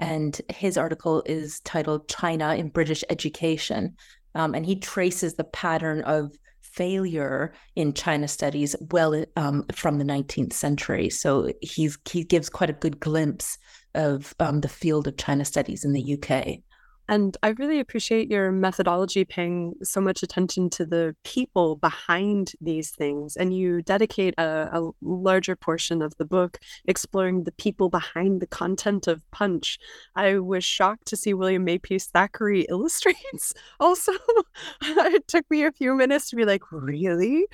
and 0.00 0.40
his 0.48 0.76
article 0.76 1.22
is 1.26 1.60
titled 1.60 2.08
China 2.08 2.54
in 2.54 2.68
British 2.68 3.04
Education. 3.10 3.96
Um, 4.34 4.54
and 4.54 4.64
he 4.64 4.76
traces 4.76 5.34
the 5.34 5.44
pattern 5.44 6.02
of 6.02 6.32
failure 6.62 7.52
in 7.76 7.92
China 7.92 8.28
studies 8.28 8.74
well 8.92 9.24
um, 9.36 9.64
from 9.74 9.98
the 9.98 10.04
19th 10.04 10.52
century. 10.52 11.10
So 11.10 11.52
he's, 11.60 11.98
he 12.08 12.24
gives 12.24 12.48
quite 12.48 12.70
a 12.70 12.74
good 12.74 12.98
glimpse 13.00 13.58
of 13.94 14.34
um, 14.40 14.60
the 14.60 14.68
field 14.68 15.06
of 15.06 15.16
China 15.16 15.44
studies 15.44 15.84
in 15.84 15.92
the 15.92 16.14
UK. 16.14 16.60
And 17.10 17.36
I 17.42 17.48
really 17.48 17.80
appreciate 17.80 18.30
your 18.30 18.52
methodology 18.52 19.24
paying 19.24 19.74
so 19.82 20.00
much 20.00 20.22
attention 20.22 20.70
to 20.70 20.86
the 20.86 21.16
people 21.24 21.74
behind 21.74 22.52
these 22.60 22.92
things. 22.92 23.36
And 23.36 23.52
you 23.52 23.82
dedicate 23.82 24.34
a, 24.38 24.68
a, 24.72 24.90
larger 25.02 25.56
portion 25.56 26.02
of 26.02 26.16
the 26.18 26.24
book 26.24 26.58
exploring 26.84 27.42
the 27.42 27.52
people 27.52 27.88
behind 27.88 28.40
the 28.40 28.46
content 28.46 29.08
of 29.08 29.28
Punch. 29.32 29.76
I 30.14 30.38
was 30.38 30.62
shocked 30.62 31.08
to 31.08 31.16
see 31.16 31.34
William 31.34 31.64
Makepeace 31.64 32.06
Thackeray 32.06 32.60
illustrates 32.68 33.54
also. 33.80 34.12
it 34.82 35.26
took 35.26 35.50
me 35.50 35.64
a 35.64 35.72
few 35.72 35.96
minutes 35.96 36.30
to 36.30 36.36
be 36.36 36.44
like, 36.44 36.62
really? 36.70 37.44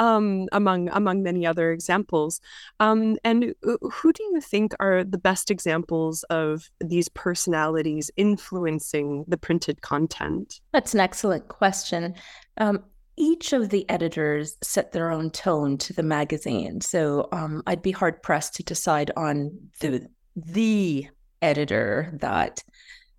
Um, 0.00 0.48
among 0.50 0.88
among 0.88 1.22
many 1.22 1.46
other 1.46 1.70
examples. 1.70 2.40
Um, 2.80 3.16
and 3.22 3.54
who 3.62 4.12
do 4.12 4.24
you 4.24 4.40
think 4.40 4.74
are 4.80 5.04
the 5.04 5.18
best 5.18 5.52
examples 5.52 6.24
of 6.24 6.68
these 6.80 7.08
personalities 7.08 8.10
influencing 8.16 9.03
the 9.28 9.36
printed 9.36 9.80
content? 9.82 10.60
That's 10.72 10.94
an 10.94 11.00
excellent 11.00 11.48
question. 11.48 12.14
Um, 12.58 12.84
each 13.16 13.52
of 13.52 13.70
the 13.70 13.88
editors 13.88 14.56
set 14.62 14.92
their 14.92 15.10
own 15.10 15.30
tone 15.30 15.78
to 15.78 15.92
the 15.92 16.02
magazine, 16.02 16.80
so 16.80 17.28
um, 17.32 17.62
I'd 17.66 17.82
be 17.82 17.92
hard 17.92 18.22
pressed 18.22 18.54
to 18.56 18.62
decide 18.62 19.10
on 19.16 19.56
the 19.80 20.08
the 20.36 21.08
editor 21.40 22.16
that 22.20 22.64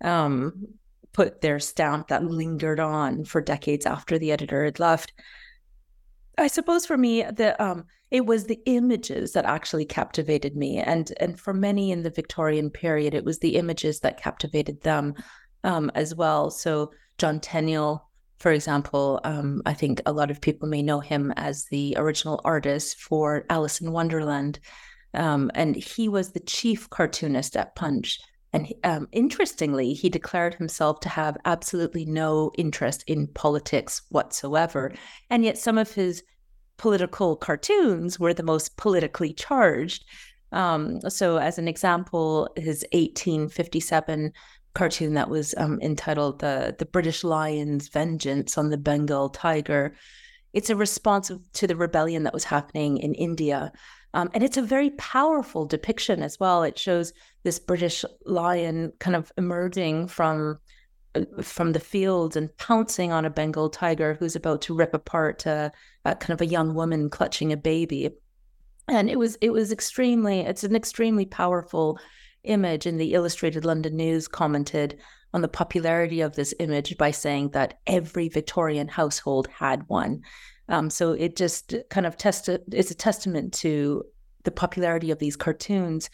um, 0.02 0.68
put 1.12 1.40
their 1.40 1.58
stamp 1.58 2.08
that 2.08 2.24
lingered 2.24 2.78
on 2.78 3.24
for 3.24 3.40
decades 3.40 3.86
after 3.86 4.18
the 4.18 4.32
editor 4.32 4.64
had 4.64 4.78
left. 4.78 5.12
I 6.36 6.48
suppose 6.48 6.84
for 6.84 6.98
me, 6.98 7.22
the 7.22 7.60
um, 7.62 7.86
it 8.10 8.26
was 8.26 8.44
the 8.44 8.60
images 8.66 9.32
that 9.32 9.46
actually 9.46 9.86
captivated 9.86 10.54
me, 10.54 10.78
and 10.78 11.10
and 11.18 11.40
for 11.40 11.54
many 11.54 11.90
in 11.90 12.02
the 12.02 12.10
Victorian 12.10 12.70
period, 12.70 13.14
it 13.14 13.24
was 13.24 13.38
the 13.38 13.56
images 13.56 14.00
that 14.00 14.20
captivated 14.20 14.82
them 14.82 15.14
um, 15.64 15.90
as 15.94 16.14
well. 16.14 16.50
So 16.50 16.92
John 17.18 17.40
Tenniel, 17.40 18.00
for 18.38 18.52
example, 18.52 19.20
um, 19.24 19.62
I 19.64 19.74
think 19.74 20.00
a 20.06 20.12
lot 20.12 20.30
of 20.30 20.40
people 20.40 20.68
may 20.68 20.82
know 20.82 21.00
him 21.00 21.32
as 21.36 21.64
the 21.66 21.94
original 21.96 22.40
artist 22.44 23.00
for 23.00 23.44
Alice 23.48 23.80
in 23.80 23.92
Wonderland, 23.92 24.58
um, 25.14 25.50
and 25.54 25.74
he 25.74 26.08
was 26.08 26.32
the 26.32 26.40
chief 26.40 26.90
cartoonist 26.90 27.56
at 27.56 27.74
Punch. 27.74 28.18
And 28.52 28.72
um, 28.84 29.08
interestingly, 29.12 29.92
he 29.92 30.08
declared 30.08 30.54
himself 30.54 31.00
to 31.00 31.08
have 31.08 31.36
absolutely 31.44 32.04
no 32.04 32.52
interest 32.56 33.04
in 33.06 33.26
politics 33.28 34.02
whatsoever. 34.10 34.94
And 35.30 35.44
yet, 35.44 35.58
some 35.58 35.78
of 35.78 35.92
his 35.92 36.22
political 36.78 37.36
cartoons 37.36 38.18
were 38.20 38.34
the 38.34 38.42
most 38.42 38.76
politically 38.76 39.32
charged. 39.32 40.04
Um, 40.52 41.00
so, 41.10 41.38
as 41.38 41.58
an 41.58 41.68
example, 41.68 42.48
his 42.56 42.84
1857 42.92 44.32
cartoon 44.76 45.14
that 45.14 45.30
was 45.30 45.54
um, 45.56 45.80
entitled 45.80 46.38
the 46.40 46.76
the 46.78 46.86
British 46.86 47.24
Lion's 47.24 47.88
Vengeance 47.88 48.58
on 48.58 48.70
the 48.70 48.76
Bengal 48.76 49.30
Tiger. 49.30 49.96
It's 50.52 50.70
a 50.70 50.76
response 50.76 51.32
to 51.54 51.66
the 51.66 51.76
rebellion 51.76 52.22
that 52.24 52.34
was 52.34 52.44
happening 52.44 52.98
in 52.98 53.14
India. 53.14 53.72
Um, 54.14 54.30
and 54.32 54.42
it's 54.42 54.56
a 54.56 54.62
very 54.62 54.90
powerful 54.90 55.66
depiction 55.66 56.22
as 56.22 56.38
well. 56.38 56.62
It 56.62 56.78
shows 56.78 57.12
this 57.42 57.58
British 57.58 58.04
lion 58.24 58.92
kind 58.98 59.16
of 59.16 59.32
emerging 59.36 60.08
from 60.08 60.58
uh, 61.14 61.42
from 61.42 61.72
the 61.72 61.80
fields 61.80 62.36
and 62.36 62.54
pouncing 62.56 63.12
on 63.12 63.24
a 63.24 63.30
Bengal 63.30 63.70
tiger 63.70 64.14
who's 64.14 64.36
about 64.36 64.62
to 64.62 64.74
rip 64.74 64.94
apart 64.94 65.46
a, 65.46 65.72
a 66.04 66.14
kind 66.14 66.32
of 66.32 66.40
a 66.40 66.50
young 66.50 66.74
woman 66.74 67.10
clutching 67.10 67.52
a 67.52 67.56
baby. 67.56 68.10
And 68.88 69.10
it 69.10 69.18
was 69.18 69.36
it 69.40 69.50
was 69.50 69.72
extremely 69.72 70.40
it's 70.40 70.64
an 70.64 70.76
extremely 70.76 71.24
powerful 71.24 71.98
image, 72.46 72.86
and 72.86 73.00
the 73.00 73.14
Illustrated 73.14 73.64
London 73.64 73.96
News 73.96 74.28
commented 74.28 74.98
on 75.34 75.42
the 75.42 75.48
popularity 75.48 76.20
of 76.20 76.34
this 76.34 76.54
image 76.58 76.96
by 76.96 77.10
saying 77.10 77.50
that 77.50 77.78
every 77.86 78.28
Victorian 78.28 78.88
household 78.88 79.48
had 79.48 79.88
one. 79.88 80.22
Um, 80.68 80.90
so 80.90 81.12
it 81.12 81.36
just 81.36 81.74
kind 81.90 82.06
of 82.06 82.16
tested 82.16 82.62
it's 82.72 82.90
a 82.90 82.94
testament 82.94 83.52
to 83.54 84.04
the 84.44 84.50
popularity 84.50 85.10
of 85.10 85.18
these 85.18 85.36
cartoons. 85.36 86.08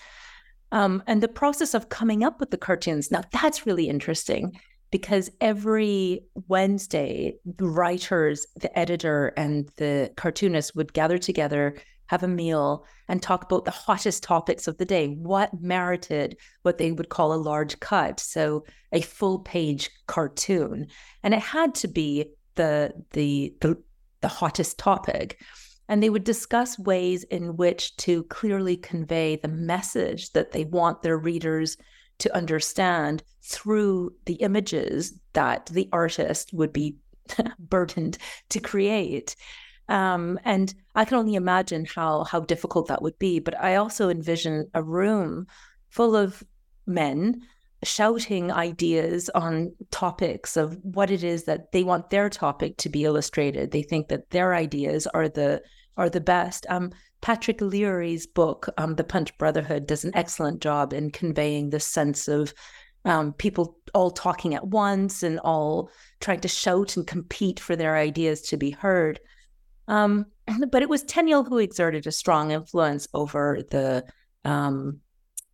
Um, 0.72 1.02
and 1.06 1.22
the 1.22 1.28
process 1.28 1.74
of 1.74 1.90
coming 1.90 2.24
up 2.24 2.40
with 2.40 2.50
the 2.50 2.56
cartoons, 2.56 3.10
now 3.10 3.22
that's 3.30 3.66
really 3.66 3.88
interesting 3.88 4.58
because 4.90 5.30
every 5.40 6.22
Wednesday, 6.48 7.34
the 7.44 7.66
writers, 7.66 8.46
the 8.56 8.76
editor, 8.78 9.28
and 9.36 9.68
the 9.76 10.12
cartoonist 10.16 10.76
would 10.76 10.92
gather 10.92 11.18
together, 11.18 11.74
have 12.12 12.22
a 12.22 12.28
meal, 12.28 12.84
and 13.08 13.20
talk 13.20 13.42
about 13.42 13.64
the 13.64 13.70
hottest 13.70 14.22
topics 14.22 14.68
of 14.68 14.76
the 14.78 14.84
day. 14.84 15.08
What 15.08 15.50
merited 15.60 16.36
what 16.62 16.78
they 16.78 16.92
would 16.92 17.08
call 17.08 17.32
a 17.32 17.44
large 17.50 17.80
cut, 17.80 18.20
so 18.20 18.64
a 18.92 19.00
full 19.00 19.40
page 19.40 19.90
cartoon, 20.06 20.86
and 21.22 21.34
it 21.34 21.40
had 21.40 21.74
to 21.76 21.88
be 21.88 22.26
the 22.54 22.92
the 23.12 23.54
the, 23.60 23.76
the 24.20 24.28
hottest 24.28 24.78
topic 24.78 25.40
and 25.88 26.02
they 26.02 26.10
would 26.10 26.24
discuss 26.24 26.78
ways 26.78 27.24
in 27.24 27.56
which 27.56 27.96
to 27.96 28.22
clearly 28.24 28.76
convey 28.76 29.36
the 29.36 29.48
message 29.48 30.30
that 30.30 30.52
they 30.52 30.64
want 30.64 31.02
their 31.02 31.18
readers 31.18 31.76
to 32.18 32.34
understand 32.36 33.22
through 33.42 34.14
the 34.26 34.34
images 34.34 35.18
that 35.32 35.66
the 35.66 35.88
artist 35.92 36.52
would 36.52 36.72
be 36.72 36.96
burdened 37.58 38.16
to 38.48 38.60
create. 38.60 39.34
Um, 39.88 40.38
and 40.44 40.74
I 40.94 41.04
can 41.04 41.18
only 41.18 41.34
imagine 41.34 41.84
how 41.84 42.24
how 42.24 42.40
difficult 42.40 42.88
that 42.88 43.02
would 43.02 43.18
be. 43.18 43.40
But 43.40 43.60
I 43.60 43.76
also 43.76 44.08
envision 44.08 44.68
a 44.74 44.82
room 44.82 45.46
full 45.90 46.16
of 46.16 46.42
men 46.86 47.42
shouting 47.84 48.52
ideas 48.52 49.28
on 49.30 49.74
topics 49.90 50.56
of 50.56 50.78
what 50.82 51.10
it 51.10 51.24
is 51.24 51.44
that 51.44 51.72
they 51.72 51.82
want 51.82 52.10
their 52.10 52.30
topic 52.30 52.76
to 52.78 52.88
be 52.88 53.04
illustrated. 53.04 53.70
They 53.70 53.82
think 53.82 54.08
that 54.08 54.30
their 54.30 54.54
ideas 54.54 55.06
are 55.08 55.28
the 55.28 55.62
are 55.96 56.08
the 56.08 56.20
best. 56.20 56.64
Um, 56.68 56.92
Patrick 57.20 57.60
Leary's 57.60 58.26
book, 58.26 58.68
um, 58.78 58.96
The 58.96 59.04
Punch 59.04 59.36
Brotherhood, 59.38 59.86
does 59.86 60.04
an 60.04 60.12
excellent 60.14 60.60
job 60.60 60.92
in 60.92 61.10
conveying 61.10 61.70
this 61.70 61.86
sense 61.86 62.28
of 62.28 62.54
um, 63.04 63.32
people 63.34 63.76
all 63.94 64.10
talking 64.10 64.54
at 64.54 64.66
once 64.66 65.22
and 65.22 65.38
all 65.40 65.90
trying 66.20 66.40
to 66.40 66.48
shout 66.48 66.96
and 66.96 67.06
compete 67.06 67.60
for 67.60 67.76
their 67.76 67.96
ideas 67.96 68.42
to 68.42 68.56
be 68.56 68.70
heard. 68.70 69.20
Um, 69.88 70.26
but 70.70 70.82
it 70.82 70.88
was 70.88 71.04
Tenniel 71.04 71.46
who 71.46 71.58
exerted 71.58 72.06
a 72.06 72.12
strong 72.12 72.50
influence 72.50 73.08
over 73.14 73.62
the 73.70 74.04
um, 74.44 75.00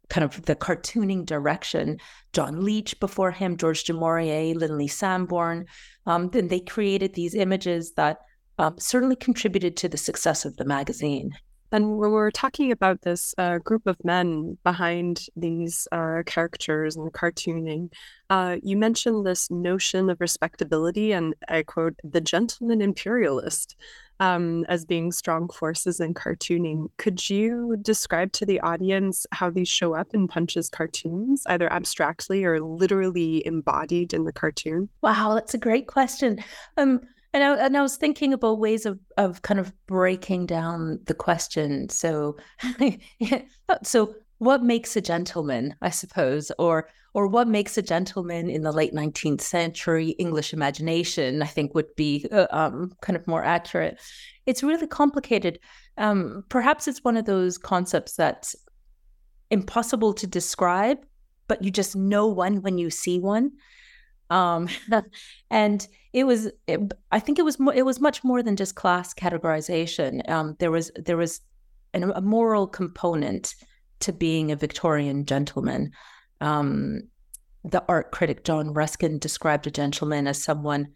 kind 0.08 0.24
of 0.24 0.42
the 0.46 0.56
cartooning 0.56 1.24
direction. 1.24 1.98
John 2.32 2.64
Leech 2.64 2.98
before 3.00 3.30
him, 3.30 3.56
George 3.56 3.84
du 3.84 3.92
Maurier, 3.92 4.54
Linley 4.54 4.88
Sambourne. 4.88 5.66
Um, 6.06 6.30
then 6.30 6.48
they 6.48 6.60
created 6.60 7.14
these 7.14 7.34
images 7.34 7.92
that 7.94 8.18
um, 8.58 8.76
certainly 8.78 9.16
contributed 9.16 9.76
to 9.78 9.88
the 9.88 9.98
success 9.98 10.44
of 10.44 10.56
the 10.56 10.64
magazine. 10.64 11.32
And 11.70 11.98
when 11.98 12.12
we're 12.12 12.30
talking 12.30 12.72
about 12.72 13.02
this 13.02 13.34
uh, 13.36 13.58
group 13.58 13.86
of 13.86 14.02
men 14.04 14.56
behind 14.64 15.26
these 15.36 15.86
uh, 15.92 16.22
characters 16.24 16.96
and 16.96 17.12
cartooning, 17.12 17.92
uh, 18.30 18.56
you 18.62 18.76
mentioned 18.76 19.26
this 19.26 19.50
notion 19.50 20.08
of 20.08 20.20
respectability, 20.20 21.12
and 21.12 21.34
I 21.48 21.62
quote, 21.62 21.94
the 22.02 22.20
gentleman 22.20 22.80
imperialist 22.80 23.76
um, 24.20 24.64
as 24.68 24.84
being 24.84 25.12
strong 25.12 25.48
forces 25.48 26.00
in 26.00 26.14
cartooning. 26.14 26.88
Could 26.96 27.28
you 27.28 27.76
describe 27.82 28.32
to 28.32 28.46
the 28.46 28.60
audience 28.60 29.26
how 29.32 29.50
these 29.50 29.68
show 29.68 29.94
up 29.94 30.08
in 30.14 30.26
Punch's 30.26 30.68
cartoons, 30.68 31.42
either 31.46 31.72
abstractly 31.72 32.44
or 32.44 32.60
literally 32.60 33.46
embodied 33.46 34.12
in 34.12 34.24
the 34.24 34.32
cartoon? 34.32 34.88
Wow, 35.02 35.34
that's 35.34 35.54
a 35.54 35.58
great 35.58 35.86
question. 35.86 36.42
Um, 36.76 37.00
and 37.32 37.44
I, 37.44 37.66
and 37.66 37.76
I 37.76 37.82
was 37.82 37.96
thinking 37.96 38.32
about 38.32 38.58
ways 38.58 38.86
of 38.86 38.98
of 39.16 39.42
kind 39.42 39.60
of 39.60 39.72
breaking 39.86 40.46
down 40.46 41.00
the 41.06 41.14
question. 41.14 41.88
So, 41.88 42.36
so 43.82 44.14
what 44.38 44.62
makes 44.62 44.96
a 44.96 45.00
gentleman, 45.00 45.74
I 45.82 45.90
suppose, 45.90 46.50
or 46.58 46.88
or 47.14 47.26
what 47.26 47.48
makes 47.48 47.76
a 47.76 47.82
gentleman 47.82 48.48
in 48.48 48.62
the 48.62 48.72
late 48.72 48.94
19th 48.94 49.40
century 49.40 50.10
English 50.10 50.52
imagination, 50.52 51.42
I 51.42 51.46
think 51.46 51.74
would 51.74 51.94
be 51.96 52.26
uh, 52.30 52.46
um, 52.50 52.92
kind 53.00 53.16
of 53.16 53.26
more 53.26 53.42
accurate. 53.42 53.98
It's 54.46 54.62
really 54.62 54.86
complicated. 54.86 55.58
Um, 55.96 56.44
perhaps 56.48 56.86
it's 56.86 57.02
one 57.02 57.16
of 57.16 57.24
those 57.24 57.58
concepts 57.58 58.14
that's 58.14 58.54
impossible 59.50 60.12
to 60.14 60.26
describe, 60.26 60.98
but 61.48 61.62
you 61.62 61.70
just 61.70 61.96
know 61.96 62.26
one 62.26 62.62
when 62.62 62.78
you 62.78 62.90
see 62.90 63.18
one. 63.18 63.52
Um, 64.30 64.68
and 65.50 65.86
it 66.12 66.24
was, 66.24 66.50
it, 66.66 66.80
I 67.10 67.20
think 67.20 67.38
it 67.38 67.44
was, 67.44 67.58
it 67.74 67.82
was 67.82 68.00
much 68.00 68.24
more 68.24 68.42
than 68.42 68.56
just 68.56 68.74
class 68.74 69.14
categorization. 69.14 70.28
Um, 70.28 70.56
there 70.58 70.70
was, 70.70 70.90
there 70.96 71.16
was 71.16 71.40
an, 71.94 72.12
a 72.14 72.20
moral 72.20 72.66
component 72.66 73.54
to 74.00 74.12
being 74.12 74.50
a 74.50 74.56
Victorian 74.56 75.24
gentleman. 75.26 75.92
Um, 76.40 77.02
the 77.64 77.84
art 77.88 78.12
critic 78.12 78.44
John 78.44 78.72
Ruskin 78.72 79.18
described 79.18 79.66
a 79.66 79.70
gentleman 79.70 80.26
as 80.26 80.42
someone 80.42 80.88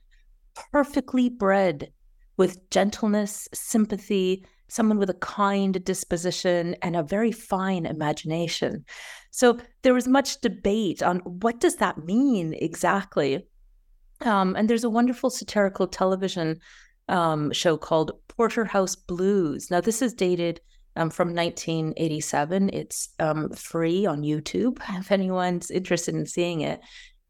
perfectly 0.72 1.28
bred 1.28 1.90
with 2.36 2.70
gentleness, 2.70 3.48
sympathy, 3.52 4.44
someone 4.72 4.98
with 4.98 5.10
a 5.10 5.14
kind 5.14 5.84
disposition 5.84 6.74
and 6.82 6.96
a 6.96 7.02
very 7.02 7.30
fine 7.30 7.84
imagination. 7.84 8.84
So 9.30 9.58
there 9.82 9.92
was 9.92 10.08
much 10.08 10.40
debate 10.40 11.02
on 11.02 11.18
what 11.18 11.60
does 11.60 11.76
that 11.76 12.04
mean 12.04 12.54
exactly. 12.54 13.46
Um, 14.22 14.56
and 14.56 14.70
there's 14.70 14.84
a 14.84 14.90
wonderful 14.90 15.28
satirical 15.28 15.86
television 15.86 16.60
um, 17.08 17.52
show 17.52 17.76
called 17.76 18.12
Porterhouse 18.28 18.96
Blues. 18.96 19.70
Now 19.70 19.82
this 19.82 20.00
is 20.00 20.14
dated 20.14 20.60
um, 20.96 21.10
from 21.10 21.34
1987. 21.34 22.70
It's 22.72 23.10
um, 23.18 23.50
free 23.50 24.06
on 24.06 24.22
YouTube 24.22 24.78
if 24.98 25.12
anyone's 25.12 25.70
interested 25.70 26.14
in 26.14 26.24
seeing 26.24 26.62
it. 26.62 26.80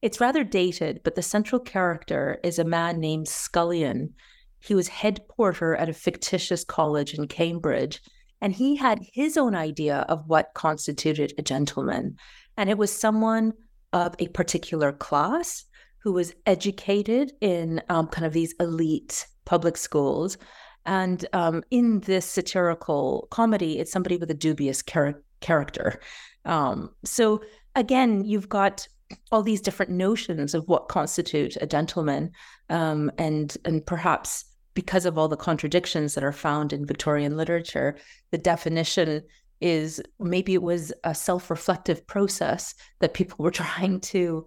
It's 0.00 0.20
rather 0.20 0.44
dated, 0.44 1.00
but 1.04 1.14
the 1.14 1.22
central 1.22 1.60
character 1.60 2.38
is 2.42 2.58
a 2.58 2.64
man 2.64 3.00
named 3.00 3.26
Scullion, 3.26 4.14
he 4.62 4.74
was 4.74 4.88
head 4.88 5.20
porter 5.28 5.74
at 5.74 5.88
a 5.88 5.94
fictitious 5.94 6.64
college 6.64 7.14
in 7.14 7.28
Cambridge, 7.28 8.00
and 8.40 8.52
he 8.52 8.76
had 8.76 9.00
his 9.12 9.36
own 9.36 9.54
idea 9.54 10.04
of 10.08 10.26
what 10.26 10.54
constituted 10.54 11.32
a 11.38 11.42
gentleman. 11.42 12.16
And 12.56 12.70
it 12.70 12.78
was 12.78 12.92
someone 12.92 13.52
of 13.92 14.14
a 14.18 14.28
particular 14.28 14.92
class 14.92 15.64
who 15.98 16.12
was 16.12 16.34
educated 16.46 17.32
in 17.40 17.80
um, 17.88 18.08
kind 18.08 18.26
of 18.26 18.32
these 18.32 18.54
elite 18.58 19.26
public 19.44 19.76
schools. 19.76 20.36
And 20.84 21.24
um, 21.32 21.62
in 21.70 22.00
this 22.00 22.26
satirical 22.26 23.28
comedy, 23.30 23.78
it's 23.78 23.92
somebody 23.92 24.16
with 24.16 24.30
a 24.30 24.34
dubious 24.34 24.82
char- 24.82 25.22
character. 25.40 26.00
Um, 26.44 26.90
so 27.04 27.42
again, 27.76 28.24
you've 28.24 28.48
got 28.48 28.86
all 29.30 29.42
these 29.42 29.60
different 29.60 29.92
notions 29.92 30.54
of 30.54 30.66
what 30.66 30.88
constitute 30.88 31.56
a 31.60 31.66
gentleman, 31.66 32.30
um, 32.70 33.10
and 33.18 33.56
and 33.64 33.84
perhaps 33.84 34.46
because 34.74 35.06
of 35.06 35.18
all 35.18 35.28
the 35.28 35.36
contradictions 35.36 36.14
that 36.14 36.24
are 36.24 36.32
found 36.32 36.72
in 36.72 36.86
Victorian 36.86 37.36
literature, 37.36 37.96
the 38.30 38.38
definition 38.38 39.22
is 39.60 40.02
maybe 40.18 40.54
it 40.54 40.62
was 40.62 40.92
a 41.04 41.14
self-reflective 41.14 42.06
process 42.06 42.74
that 43.00 43.14
people 43.14 43.36
were 43.38 43.50
trying 43.62 44.00
to 44.00 44.46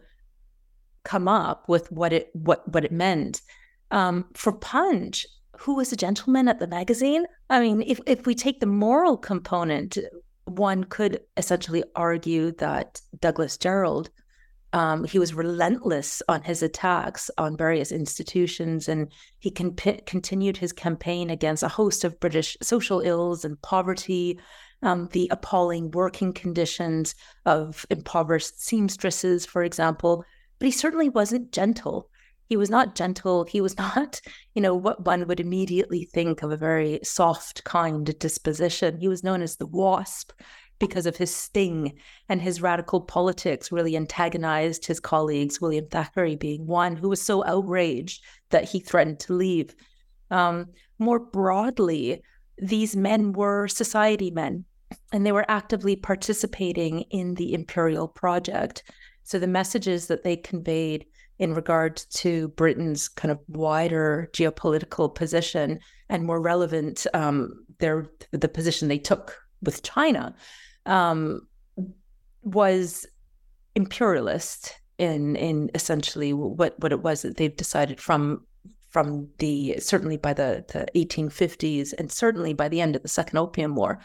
come 1.03 1.27
up 1.27 1.69
with 1.69 1.91
what 1.91 2.11
it 2.11 2.29
what 2.33 2.67
what 2.73 2.83
it 2.83 2.91
meant. 2.91 3.41
Um, 3.91 4.25
for 4.33 4.51
Punch, 4.51 5.25
who 5.57 5.75
was 5.75 5.91
a 5.91 5.95
gentleman 5.95 6.47
at 6.47 6.59
the 6.59 6.67
magazine? 6.67 7.25
I 7.49 7.59
mean, 7.59 7.83
if 7.83 7.99
if 8.05 8.25
we 8.25 8.35
take 8.35 8.59
the 8.59 8.65
moral 8.65 9.15
component, 9.15 9.97
one 10.45 10.83
could 10.83 11.21
essentially 11.37 11.83
argue 11.95 12.51
that 12.53 13.01
Douglas 13.19 13.57
Jerrold 13.57 14.09
um, 14.73 15.05
he 15.05 15.19
was 15.19 15.33
relentless 15.33 16.21
on 16.27 16.43
his 16.43 16.61
attacks 16.61 17.31
on 17.37 17.57
various 17.57 17.91
institutions, 17.91 18.87
and 18.89 19.11
he 19.39 19.51
con- 19.51 19.75
continued 20.05 20.57
his 20.57 20.73
campaign 20.73 21.29
against 21.29 21.63
a 21.63 21.69
host 21.69 22.03
of 22.03 22.19
British 22.19 22.57
social 22.61 22.99
ills 22.99 23.45
and 23.45 23.61
poverty, 23.61 24.39
um, 24.81 25.07
the 25.13 25.29
appalling 25.31 25.91
working 25.91 26.33
conditions 26.33 27.15
of 27.45 27.85
impoverished 27.89 28.61
seamstresses, 28.61 29.45
for 29.45 29.63
example. 29.63 30.25
But 30.59 30.65
he 30.65 30.71
certainly 30.71 31.09
wasn't 31.09 31.51
gentle. 31.51 32.09
He 32.47 32.57
was 32.57 32.69
not 32.69 32.95
gentle. 32.95 33.45
He 33.45 33.61
was 33.61 33.77
not, 33.79 34.21
you 34.53 34.61
know, 34.61 34.75
what 34.75 35.05
one 35.05 35.27
would 35.27 35.39
immediately 35.39 36.05
think 36.05 36.43
of 36.43 36.51
a 36.51 36.57
very 36.57 36.99
soft, 37.03 37.63
kind 37.63 38.17
disposition. 38.19 38.99
He 38.99 39.07
was 39.07 39.23
known 39.23 39.41
as 39.41 39.55
the 39.55 39.67
wasp 39.67 40.31
because 40.79 41.05
of 41.05 41.17
his 41.17 41.33
sting 41.33 41.93
and 42.27 42.41
his 42.41 42.61
radical 42.61 43.01
politics 43.01 43.71
really 43.71 43.95
antagonized 43.95 44.85
his 44.85 44.99
colleagues, 44.99 45.61
William 45.61 45.87
Thackeray 45.87 46.35
being 46.35 46.67
one 46.67 46.95
who 46.95 47.09
was 47.09 47.21
so 47.21 47.45
outraged 47.45 48.23
that 48.49 48.65
he 48.65 48.79
threatened 48.79 49.19
to 49.21 49.33
leave. 49.33 49.75
Um, 50.31 50.67
more 50.99 51.19
broadly, 51.19 52.21
these 52.57 52.95
men 52.95 53.33
were 53.33 53.67
society 53.67 54.31
men 54.31 54.65
and 55.11 55.25
they 55.25 55.31
were 55.31 55.45
actively 55.49 55.95
participating 55.95 57.01
in 57.09 57.35
the 57.35 57.53
imperial 57.53 58.07
project. 58.07 58.83
So 59.23 59.39
the 59.39 59.47
messages 59.47 60.07
that 60.07 60.23
they 60.23 60.37
conveyed 60.37 61.05
in 61.39 61.53
regard 61.53 61.97
to 62.11 62.49
Britain's 62.49 63.09
kind 63.09 63.31
of 63.31 63.39
wider 63.47 64.29
geopolitical 64.33 65.13
position 65.13 65.79
and 66.09 66.23
more 66.23 66.41
relevant, 66.41 67.05
um, 67.13 67.65
their 67.79 68.07
the 68.31 68.47
position 68.47 68.87
they 68.87 68.97
took 68.97 69.37
with 69.61 69.83
China 69.83 70.33
um, 70.85 71.47
was 72.43 73.05
imperialist 73.75 74.75
in 74.97 75.35
in 75.35 75.69
essentially 75.75 76.31
what 76.31 76.79
what 76.79 76.91
it 76.91 77.01
was 77.01 77.21
that 77.21 77.37
they've 77.37 77.57
decided 77.57 77.99
from 77.99 78.45
from 78.89 79.27
the 79.39 79.75
certainly 79.79 80.15
by 80.15 80.33
the 80.33 80.63
the 80.69 80.85
1850s 80.95 81.93
and 81.97 82.11
certainly 82.11 82.53
by 82.53 82.69
the 82.69 82.79
end 82.79 82.95
of 82.95 83.01
the 83.01 83.09
Second 83.09 83.37
Opium 83.37 83.75
War. 83.75 83.99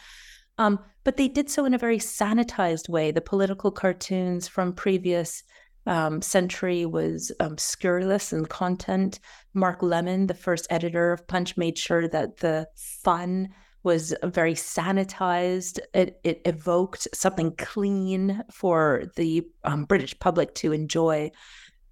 Um, 0.58 0.80
but 1.04 1.16
they 1.16 1.28
did 1.28 1.48
so 1.48 1.64
in 1.64 1.74
a 1.74 1.78
very 1.78 1.98
sanitized 1.98 2.88
way. 2.88 3.10
The 3.10 3.20
political 3.20 3.70
cartoons 3.70 4.46
from 4.48 4.74
previous 4.74 5.42
um, 5.86 6.20
century 6.20 6.84
was 6.84 7.32
um, 7.40 7.56
scurrilous 7.56 8.32
in 8.32 8.46
content. 8.46 9.20
Mark 9.54 9.82
Lemon, 9.82 10.26
the 10.26 10.34
first 10.34 10.66
editor 10.68 11.12
of 11.12 11.26
Punch, 11.26 11.56
made 11.56 11.78
sure 11.78 12.06
that 12.08 12.38
the 12.38 12.68
fun 12.76 13.48
was 13.82 14.14
very 14.22 14.54
sanitized. 14.54 15.78
It, 15.94 16.20
it 16.24 16.42
evoked 16.44 17.08
something 17.14 17.54
clean 17.56 18.42
for 18.50 19.04
the 19.16 19.46
um, 19.64 19.84
British 19.84 20.18
public 20.18 20.54
to 20.56 20.72
enjoy. 20.72 21.30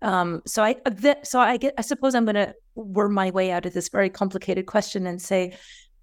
Um, 0.03 0.43
so 0.47 0.63
I, 0.63 0.75
th- 0.75 1.25
so 1.25 1.41
I 1.41 1.57
get. 1.57 1.75
I 1.77 1.83
suppose 1.83 2.15
I'm 2.15 2.25
going 2.25 2.37
to 2.37 2.55
worm 2.75 3.15
my 3.15 3.31
way 3.31 3.51
out 3.51 3.67
of 3.67 3.75
this 3.75 3.89
very 3.89 4.11
complicated 4.11 4.67
question 4.67 5.07
and 5.07 5.21
say, 5.21 5.57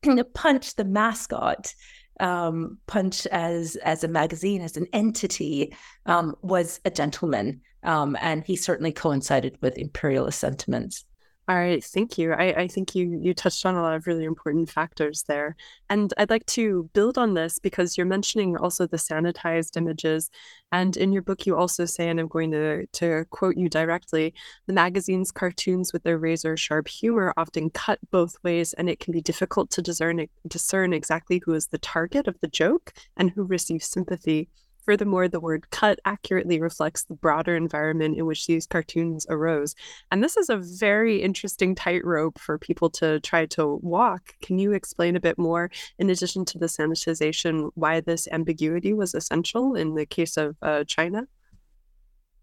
Punch, 0.33 0.75
the 0.75 0.83
mascot, 0.83 1.73
um, 2.19 2.77
Punch 2.87 3.25
as 3.27 3.75
as 3.77 4.03
a 4.03 4.09
magazine, 4.09 4.61
as 4.61 4.75
an 4.75 4.87
entity, 4.91 5.75
um, 6.05 6.35
was 6.41 6.81
a 6.83 6.89
gentleman, 6.89 7.61
um, 7.83 8.17
and 8.19 8.43
he 8.43 8.55
certainly 8.55 8.91
coincided 8.91 9.57
with 9.61 9.77
imperialist 9.77 10.39
sentiments. 10.39 11.05
All 11.47 11.55
right, 11.55 11.83
thank 11.83 12.17
you. 12.17 12.33
I, 12.33 12.61
I 12.61 12.67
think 12.67 12.95
you 12.95 13.19
you 13.21 13.35
touched 13.35 13.67
on 13.67 13.75
a 13.75 13.81
lot 13.83 13.93
of 13.93 14.07
really 14.07 14.23
important 14.25 14.67
factors 14.67 15.25
there. 15.27 15.55
And 15.91 16.11
I'd 16.17 16.31
like 16.31 16.47
to 16.47 16.89
build 16.93 17.19
on 17.19 17.35
this 17.35 17.59
because 17.59 17.95
you're 17.97 18.07
mentioning 18.07 18.57
also 18.57 18.87
the 18.87 18.97
sanitized 18.97 19.77
images. 19.77 20.31
And 20.71 20.97
in 20.97 21.13
your 21.13 21.21
book, 21.21 21.45
you 21.45 21.55
also 21.55 21.85
say, 21.85 22.09
and 22.09 22.19
I'm 22.19 22.27
going 22.27 22.49
to, 22.51 22.87
to 22.87 23.25
quote 23.29 23.57
you 23.57 23.69
directly 23.69 24.33
the 24.65 24.73
magazine's 24.73 25.31
cartoons 25.31 25.93
with 25.93 26.01
their 26.01 26.17
razor 26.17 26.57
sharp 26.57 26.87
humor 26.87 27.31
often 27.37 27.69
cut 27.69 27.99
both 28.09 28.37
ways, 28.43 28.73
and 28.73 28.89
it 28.89 28.99
can 28.99 29.13
be 29.13 29.21
difficult 29.21 29.69
to 29.71 29.83
discern, 29.83 30.25
discern 30.47 30.93
exactly 30.93 31.43
who 31.45 31.53
is 31.53 31.67
the 31.67 31.77
target 31.77 32.27
of 32.27 32.39
the 32.41 32.47
joke 32.47 32.91
and 33.17 33.29
who 33.29 33.43
receives 33.43 33.85
sympathy. 33.85 34.49
Furthermore, 34.85 35.27
the 35.27 35.39
word 35.39 35.69
cut 35.71 35.99
accurately 36.05 36.61
reflects 36.61 37.03
the 37.03 37.15
broader 37.15 37.55
environment 37.55 38.17
in 38.17 38.25
which 38.25 38.45
these 38.45 38.67
cartoons 38.67 39.25
arose. 39.29 39.75
And 40.11 40.23
this 40.23 40.37
is 40.37 40.49
a 40.49 40.57
very 40.57 41.21
interesting 41.21 41.73
tightrope 41.73 42.39
for 42.39 42.59
people 42.59 42.89
to 42.91 43.19
try 43.21 43.47
to 43.47 43.79
walk. 43.81 44.35
Can 44.41 44.59
you 44.59 44.73
explain 44.73 45.15
a 45.15 45.19
bit 45.19 45.39
more, 45.39 45.71
in 45.97 46.09
addition 46.09 46.45
to 46.45 46.59
the 46.59 46.67
sanitization, 46.67 47.71
why 47.73 47.99
this 47.99 48.27
ambiguity 48.31 48.93
was 48.93 49.15
essential 49.15 49.75
in 49.75 49.95
the 49.95 50.05
case 50.05 50.37
of 50.37 50.55
uh, 50.61 50.83
China? 50.83 51.27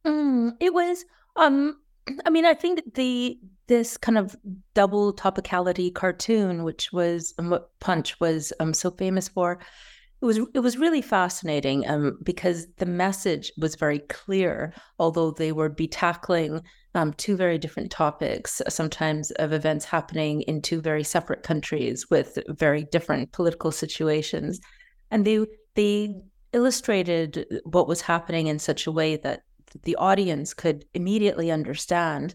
Mm, 0.04 0.56
it 0.60 0.74
was. 0.74 1.04
Um, 1.36 1.78
I 2.26 2.30
mean, 2.30 2.44
I 2.44 2.54
think 2.54 2.94
the 2.94 3.38
this 3.68 3.96
kind 3.96 4.18
of 4.18 4.36
double 4.74 5.14
topicality 5.14 5.94
cartoon, 5.94 6.64
which 6.64 6.92
was 6.92 7.32
um, 7.38 7.50
what 7.50 7.70
Punch 7.78 8.18
was 8.20 8.52
um, 8.60 8.74
so 8.74 8.90
famous 8.90 9.28
for, 9.28 9.60
it 10.22 10.24
was 10.24 10.38
it 10.54 10.60
was 10.60 10.78
really 10.78 11.02
fascinating 11.02 11.88
um, 11.90 12.16
because 12.22 12.68
the 12.78 12.86
message 12.86 13.52
was 13.58 13.74
very 13.74 13.98
clear, 13.98 14.72
although 15.00 15.32
they 15.32 15.50
would 15.50 15.74
be 15.74 15.88
tackling 15.88 16.60
um, 16.94 17.12
two 17.14 17.36
very 17.36 17.58
different 17.58 17.90
topics, 17.90 18.62
sometimes 18.68 19.32
of 19.32 19.52
events 19.52 19.84
happening 19.84 20.42
in 20.42 20.62
two 20.62 20.80
very 20.80 21.02
separate 21.02 21.42
countries 21.42 22.08
with 22.08 22.38
very 22.48 22.84
different 22.84 23.32
political 23.32 23.72
situations, 23.72 24.60
and 25.10 25.24
they 25.24 25.44
they 25.74 26.14
illustrated 26.52 27.44
what 27.64 27.88
was 27.88 28.02
happening 28.02 28.46
in 28.46 28.60
such 28.60 28.86
a 28.86 28.92
way 28.92 29.16
that 29.16 29.42
the 29.82 29.96
audience 29.96 30.54
could 30.54 30.84
immediately 30.94 31.50
understand. 31.50 32.34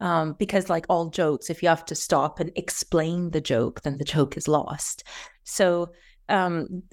Um, 0.00 0.36
because, 0.38 0.68
like 0.68 0.86
all 0.88 1.10
jokes, 1.10 1.50
if 1.50 1.60
you 1.60 1.68
have 1.68 1.84
to 1.86 1.96
stop 1.96 2.38
and 2.38 2.52
explain 2.54 3.30
the 3.30 3.40
joke, 3.40 3.82
then 3.82 3.98
the 3.98 4.04
joke 4.04 4.36
is 4.36 4.46
lost. 4.46 5.02
So 5.42 5.90
um, 6.28 6.84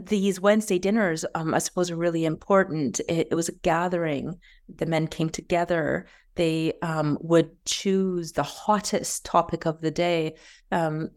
these 0.00 0.40
Wednesday 0.40 0.78
dinners, 0.78 1.24
um, 1.34 1.54
I 1.54 1.58
suppose, 1.58 1.90
are 1.90 1.96
really 1.96 2.24
important. 2.24 3.00
It, 3.08 3.28
it, 3.30 3.34
was 3.34 3.48
a 3.48 3.54
gathering. 3.54 4.38
The 4.68 4.86
men 4.86 5.06
came 5.06 5.30
together. 5.30 6.06
They 6.34 6.74
um, 6.82 7.16
would 7.22 7.50
choose 7.64 8.32
the 8.32 8.42
hottest 8.42 9.24
topic 9.24 9.64
of 9.66 9.80
the 9.80 9.90
day. 9.90 10.36
Um, 10.70 11.10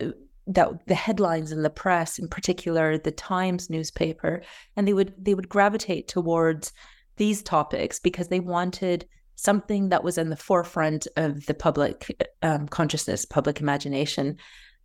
uh, 0.00 0.08
that 0.46 0.86
the 0.86 0.94
headlines 0.94 1.52
in 1.52 1.62
the 1.62 1.70
press, 1.70 2.18
in 2.18 2.28
particular 2.28 2.98
the 2.98 3.12
Times 3.12 3.70
newspaper, 3.70 4.42
and 4.76 4.86
they 4.86 4.92
would 4.92 5.14
they 5.16 5.34
would 5.34 5.48
gravitate 5.48 6.06
towards 6.06 6.72
these 7.16 7.42
topics 7.42 7.98
because 7.98 8.28
they 8.28 8.40
wanted 8.40 9.06
something 9.36 9.88
that 9.88 10.04
was 10.04 10.18
in 10.18 10.28
the 10.28 10.36
forefront 10.36 11.06
of 11.16 11.46
the 11.46 11.54
public 11.54 12.28
um, 12.42 12.68
consciousness, 12.68 13.24
public 13.24 13.60
imagination. 13.60 14.36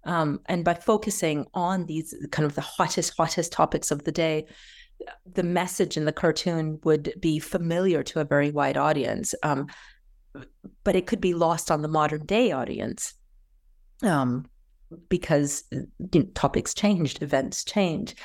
Um, 0.06 0.40
and 0.46 0.64
by 0.64 0.74
focusing 0.74 1.46
on 1.54 1.86
these 1.86 2.16
kind 2.32 2.46
of 2.46 2.56
the 2.56 2.62
hottest, 2.62 3.14
hottest 3.18 3.52
topics 3.52 3.92
of 3.92 4.04
the 4.04 4.12
day, 4.12 4.46
the 5.32 5.44
message 5.44 5.98
in 5.98 6.06
the 6.06 6.12
cartoon 6.12 6.80
would 6.84 7.14
be 7.20 7.40
familiar 7.40 8.04
to 8.04 8.20
a 8.20 8.26
very 8.26 8.52
wide 8.52 8.78
audience, 8.78 9.34
um, 9.44 9.68
but 10.84 10.96
it 10.96 11.08
could 11.08 11.22
be 11.22 11.34
lost 11.34 11.72
on 11.72 11.82
the 11.82 11.88
modern 11.88 12.26
day 12.26 12.52
audience 12.52 13.14
um, 14.04 14.46
because 15.10 15.64
you 15.72 15.88
know, 16.14 16.24
topics 16.34 16.74
changed, 16.74 17.22
events 17.22 17.64
change. 17.64 18.16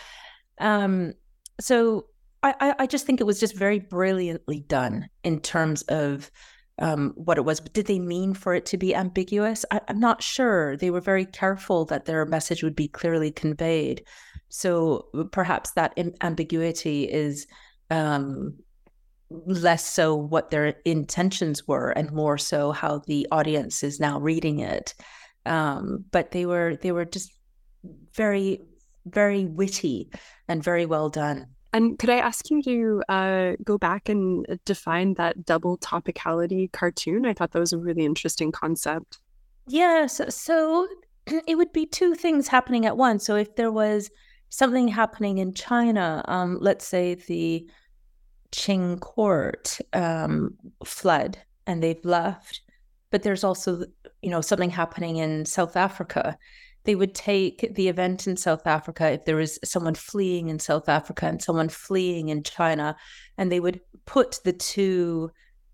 Um, 0.59 1.15
so 1.61 2.07
I, 2.43 2.75
I 2.81 2.87
just 2.87 3.07
think 3.07 3.21
it 3.21 3.27
was 3.27 3.41
just 3.41 3.57
very 3.57 3.79
brilliantly 3.79 4.61
done 4.61 5.09
in 5.23 5.41
terms 5.41 5.83
of 5.83 6.31
um, 6.79 7.13
what 7.17 7.39
it 7.39 7.45
was. 7.45 7.61
But 7.61 7.73
did 7.73 7.87
they 7.87 7.99
mean 7.99 8.35
for 8.35 8.55
it 8.55 8.67
to 8.67 8.77
be 8.77 8.95
ambiguous? 8.95 9.65
I, 9.71 9.81
am 9.89 10.01
not 10.01 10.23
sure. 10.23 10.77
They 10.77 10.91
were 10.91 11.01
very 11.01 11.27
careful 11.27 11.85
that 11.87 12.05
their 12.05 12.25
message 12.27 12.63
would 12.63 12.77
be 12.77 12.89
clearly 12.89 13.31
conveyed. 13.31 14.05
So 14.49 15.09
perhaps 15.33 15.73
that 15.73 15.99
ambiguity 16.21 17.05
is 17.05 17.47
um, 17.91 18.57
less 19.31 19.85
so 19.85 20.15
what 20.15 20.51
their 20.51 20.77
intentions 20.85 21.67
were 21.67 21.91
and 21.91 22.13
more 22.13 22.39
so 22.39 22.73
how 22.73 22.99
the 23.07 23.27
audience 23.31 23.83
is 23.83 24.01
now 24.01 24.21
reading 24.21 24.61
it. 24.61 24.95
Um, 25.47 26.05
but 26.11 26.31
they 26.31 26.47
were 26.47 26.77
they 26.77 26.93
were 26.93 27.05
just 27.05 27.31
very 28.15 28.63
very 29.07 29.45
witty 29.45 30.11
and 30.49 30.63
very 30.63 30.87
well 30.87 31.11
done. 31.11 31.54
And 31.75 31.99
could 31.99 32.09
I 32.09 32.19
ask 32.19 32.51
you 32.51 32.63
to 32.63 33.03
uh, 33.09 33.53
go 33.65 33.79
back 33.79 34.09
and 34.09 34.47
uh, 34.49 34.57
define 34.65 35.15
that 35.15 35.45
double 35.45 35.77
topicality 35.79 36.71
cartoon? 36.71 37.27
I 37.27 37.33
thought 37.33 37.51
that 37.51 37.59
was 37.59 37.73
a 37.73 37.79
really 37.79 38.05
interesting 38.05 38.53
concept. 38.53 39.19
Yes. 39.67 40.21
So 40.29 40.87
it 41.27 41.57
would 41.57 41.73
be 41.73 41.85
two 41.85 42.15
things 42.15 42.47
happening 42.47 42.87
at 42.87 42.97
once. 42.97 43.27
So 43.27 43.35
if 43.35 43.57
there 43.57 43.73
was 43.73 44.09
something 44.51 44.87
happening 44.87 45.39
in 45.39 45.53
China, 45.53 46.25
um, 46.29 46.59
let's 46.61 46.87
say 46.87 47.17
the 47.17 47.69
Qing 48.53 49.01
court 49.01 49.81
um, 49.93 50.55
fled 50.85 51.39
and 51.67 51.83
they've 51.83 52.05
left, 52.05 52.61
but 53.11 53.25
there's 53.25 53.43
also 53.43 53.85
you 54.23 54.31
know 54.31 54.41
something 54.41 54.71
happening 54.71 55.17
in 55.17 55.45
South 55.45 55.77
Africa 55.77 56.39
they 56.85 56.95
would 56.95 57.15
take 57.15 57.75
the 57.75 57.89
event 57.89 58.27
in 58.27 58.37
South 58.37 58.67
Africa, 58.67 59.13
if 59.13 59.25
there 59.25 59.37
was 59.37 59.59
someone 59.65 59.95
fleeing 59.95 60.49
in 60.49 60.59
South 60.59 60.89
Africa 60.89 61.27
and 61.27 61.43
someone 61.43 61.69
fleeing 61.69 62.29
in 62.29 62.43
China, 62.43 62.97
and 63.39 63.51
they 63.51 63.61
would 63.61 63.81
put 64.07 64.39
the 64.45 64.53
two 64.53 65.31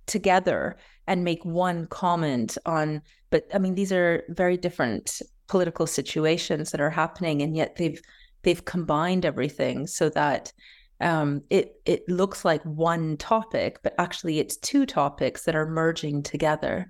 together 0.07 0.77
and 1.07 1.25
make 1.25 1.45
one 1.45 1.87
comment 1.87 2.57
on, 2.67 3.03
but 3.31 3.47
I 3.53 3.59
mean, 3.59 3.75
these 3.75 3.93
are 3.93 4.25
very 4.29 4.57
different 4.57 5.21
political 5.49 5.87
situations 5.87 6.71
that 6.71 6.81
are 6.81 6.91
happening, 6.91 7.43
and 7.43 7.57
yet 7.57 7.77
they've 7.77 8.01
they've 8.43 8.65
combined 8.65 9.25
everything 9.25 9.87
so 9.87 10.09
that 10.11 10.53
um, 11.01 11.43
it 11.51 11.75
it 11.87 12.09
looks 12.09 12.45
like 12.45 12.63
one 12.65 13.17
topic, 13.17 13.81
but 13.83 13.95
actually 13.99 14.39
it's 14.39 14.57
two 14.57 14.87
topics 14.87 15.45
that 15.45 15.57
are 15.57 15.67
merging 15.67 16.23
together. 16.23 16.89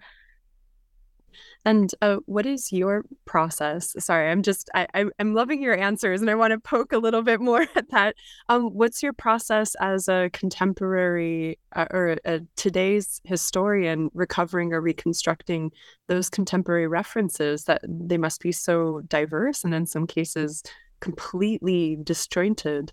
And 1.64 1.94
uh, 2.00 2.16
what 2.24 2.46
is 2.46 2.72
your 2.72 3.04
process? 3.26 3.94
Sorry, 3.98 4.30
I'm 4.30 4.42
just 4.42 4.70
I, 4.74 4.86
I'm 4.94 5.34
loving 5.34 5.62
your 5.62 5.76
answers, 5.76 6.22
and 6.22 6.30
I 6.30 6.34
want 6.34 6.52
to 6.52 6.58
poke 6.58 6.92
a 6.92 6.98
little 6.98 7.22
bit 7.22 7.40
more 7.40 7.66
at 7.76 7.90
that. 7.90 8.16
Um, 8.48 8.70
what's 8.72 9.02
your 9.02 9.12
process 9.12 9.74
as 9.80 10.08
a 10.08 10.30
contemporary 10.32 11.58
uh, 11.76 11.86
or 11.90 12.16
a 12.24 12.40
today's 12.56 13.20
historian 13.24 14.10
recovering 14.14 14.72
or 14.72 14.80
reconstructing 14.80 15.70
those 16.08 16.30
contemporary 16.30 16.86
references 16.86 17.64
that 17.64 17.82
they 17.86 18.18
must 18.18 18.40
be 18.40 18.52
so 18.52 19.02
diverse 19.06 19.62
and 19.62 19.74
in 19.74 19.84
some 19.84 20.06
cases 20.06 20.62
completely 21.00 21.98
disjointed? 22.02 22.92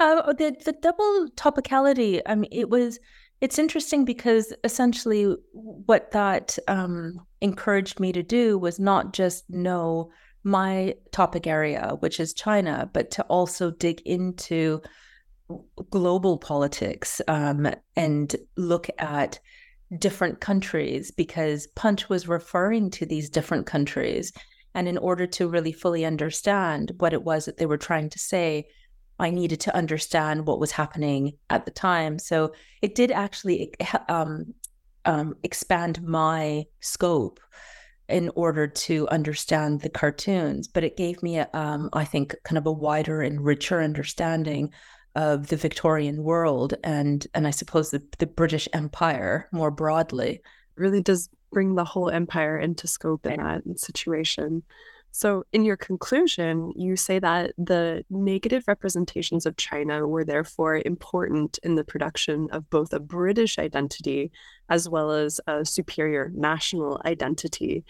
Uh, 0.00 0.32
the 0.32 0.56
the 0.64 0.72
double 0.72 1.26
topicality. 1.34 2.22
I 2.24 2.34
mean, 2.34 2.50
it 2.50 2.70
was 2.70 2.98
it's 3.40 3.58
interesting 3.58 4.04
because 4.04 4.52
essentially 4.64 5.36
what 5.52 6.10
that 6.10 6.58
um, 6.66 7.20
encouraged 7.40 8.00
me 8.00 8.12
to 8.12 8.22
do 8.22 8.58
was 8.58 8.80
not 8.80 9.12
just 9.12 9.48
know 9.48 10.10
my 10.42 10.94
topic 11.12 11.46
area, 11.46 11.96
which 12.00 12.18
is 12.18 12.34
China, 12.34 12.90
but 12.92 13.10
to 13.12 13.22
also 13.24 13.70
dig 13.70 14.00
into 14.02 14.80
global 15.90 16.38
politics 16.38 17.20
um, 17.28 17.68
and 17.96 18.36
look 18.56 18.88
at 18.98 19.38
different 19.98 20.40
countries 20.40 21.10
because 21.10 21.66
Punch 21.68 22.08
was 22.08 22.28
referring 22.28 22.90
to 22.90 23.06
these 23.06 23.30
different 23.30 23.66
countries. 23.66 24.32
And 24.74 24.86
in 24.86 24.98
order 24.98 25.26
to 25.26 25.48
really 25.48 25.72
fully 25.72 26.04
understand 26.04 26.92
what 26.98 27.12
it 27.12 27.22
was 27.22 27.46
that 27.46 27.56
they 27.56 27.66
were 27.66 27.78
trying 27.78 28.10
to 28.10 28.18
say, 28.18 28.66
I 29.18 29.30
needed 29.30 29.60
to 29.60 29.74
understand 29.74 30.46
what 30.46 30.60
was 30.60 30.72
happening 30.72 31.34
at 31.50 31.64
the 31.64 31.70
time. 31.70 32.18
So 32.18 32.52
it 32.82 32.94
did 32.94 33.10
actually 33.10 33.74
um, 34.08 34.54
um, 35.04 35.34
expand 35.42 36.02
my 36.02 36.66
scope 36.80 37.40
in 38.08 38.30
order 38.34 38.66
to 38.66 39.06
understand 39.08 39.80
the 39.80 39.90
cartoons, 39.90 40.66
but 40.66 40.84
it 40.84 40.96
gave 40.96 41.22
me, 41.22 41.38
a, 41.38 41.48
um, 41.52 41.90
I 41.92 42.04
think, 42.04 42.34
kind 42.44 42.56
of 42.56 42.66
a 42.66 42.72
wider 42.72 43.20
and 43.20 43.44
richer 43.44 43.82
understanding 43.82 44.72
of 45.14 45.48
the 45.48 45.56
Victorian 45.56 46.22
world 46.22 46.74
and 46.84 47.26
and 47.34 47.46
I 47.46 47.50
suppose 47.50 47.90
the, 47.90 48.02
the 48.18 48.26
British 48.26 48.68
Empire 48.72 49.48
more 49.52 49.70
broadly. 49.70 50.34
It 50.34 50.42
really 50.76 51.02
does 51.02 51.28
bring 51.50 51.74
the 51.74 51.84
whole 51.84 52.08
empire 52.10 52.58
into 52.58 52.86
scope 52.86 53.26
in 53.26 53.38
that 53.38 53.62
situation. 53.80 54.62
So, 55.18 55.42
in 55.52 55.64
your 55.64 55.76
conclusion, 55.76 56.72
you 56.76 56.94
say 56.94 57.18
that 57.18 57.50
the 57.58 58.04
negative 58.08 58.62
representations 58.68 59.46
of 59.46 59.56
China 59.56 60.06
were 60.06 60.22
therefore 60.24 60.80
important 60.86 61.58
in 61.64 61.74
the 61.74 61.82
production 61.82 62.46
of 62.52 62.70
both 62.70 62.92
a 62.92 63.00
British 63.00 63.58
identity 63.58 64.30
as 64.68 64.88
well 64.88 65.10
as 65.10 65.40
a 65.48 65.64
superior 65.64 66.30
national 66.36 67.02
identity. 67.04 67.84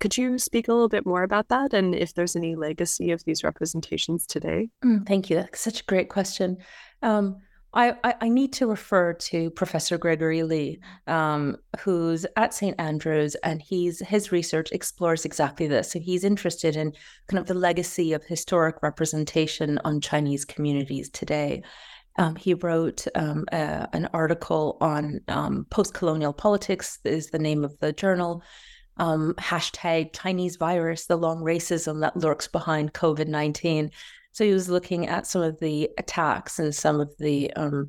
Could 0.00 0.18
you 0.18 0.38
speak 0.38 0.66
a 0.66 0.72
little 0.72 0.88
bit 0.88 1.06
more 1.06 1.22
about 1.22 1.50
that 1.50 1.72
and 1.72 1.94
if 1.94 2.14
there's 2.14 2.34
any 2.34 2.56
legacy 2.56 3.12
of 3.12 3.22
these 3.22 3.44
representations 3.44 4.26
today? 4.26 4.68
Mm, 4.84 5.06
thank 5.06 5.30
you. 5.30 5.36
That's 5.36 5.60
such 5.60 5.82
a 5.82 5.84
great 5.84 6.08
question. 6.08 6.56
Um, 7.00 7.42
I, 7.72 8.14
I, 8.22 8.28
need 8.30 8.54
to 8.54 8.66
refer 8.66 9.12
to 9.12 9.50
Professor 9.50 9.98
Gregory 9.98 10.42
Lee, 10.42 10.80
um, 11.06 11.58
who's 11.80 12.24
at 12.36 12.54
St. 12.54 12.74
Andrews, 12.78 13.34
and 13.42 13.60
he's 13.60 14.00
his 14.00 14.32
research 14.32 14.72
explores 14.72 15.26
exactly 15.26 15.66
this. 15.66 15.90
So 15.90 15.98
he's 15.98 16.24
interested 16.24 16.74
in 16.76 16.92
kind 17.28 17.38
of 17.38 17.46
the 17.46 17.54
legacy 17.54 18.14
of 18.14 18.24
historic 18.24 18.82
representation 18.82 19.78
on 19.84 20.00
Chinese 20.00 20.46
communities 20.46 21.10
today. 21.10 21.62
Um, 22.18 22.34
he 22.34 22.54
wrote 22.54 23.06
um, 23.14 23.44
an 23.52 24.08
article 24.12 24.78
on 24.80 25.20
um, 25.28 25.66
post-colonial 25.70 26.32
politics 26.32 26.98
is 27.04 27.28
the 27.28 27.38
name 27.38 27.62
of 27.62 27.78
the 27.80 27.92
journal. 27.92 28.42
Um, 28.98 29.34
hashtag 29.38 30.14
Chinese 30.14 30.56
virus, 30.56 31.06
the 31.06 31.16
long 31.16 31.42
racism 31.42 32.00
that 32.00 32.16
lurks 32.16 32.48
behind 32.48 32.94
COVID 32.94 33.28
19. 33.28 33.90
So 34.36 34.44
he 34.44 34.52
was 34.52 34.68
looking 34.68 35.08
at 35.08 35.26
some 35.26 35.40
of 35.40 35.58
the 35.60 35.88
attacks 35.96 36.58
and 36.58 36.74
some 36.74 37.00
of 37.00 37.10
the 37.18 37.50
um, 37.54 37.88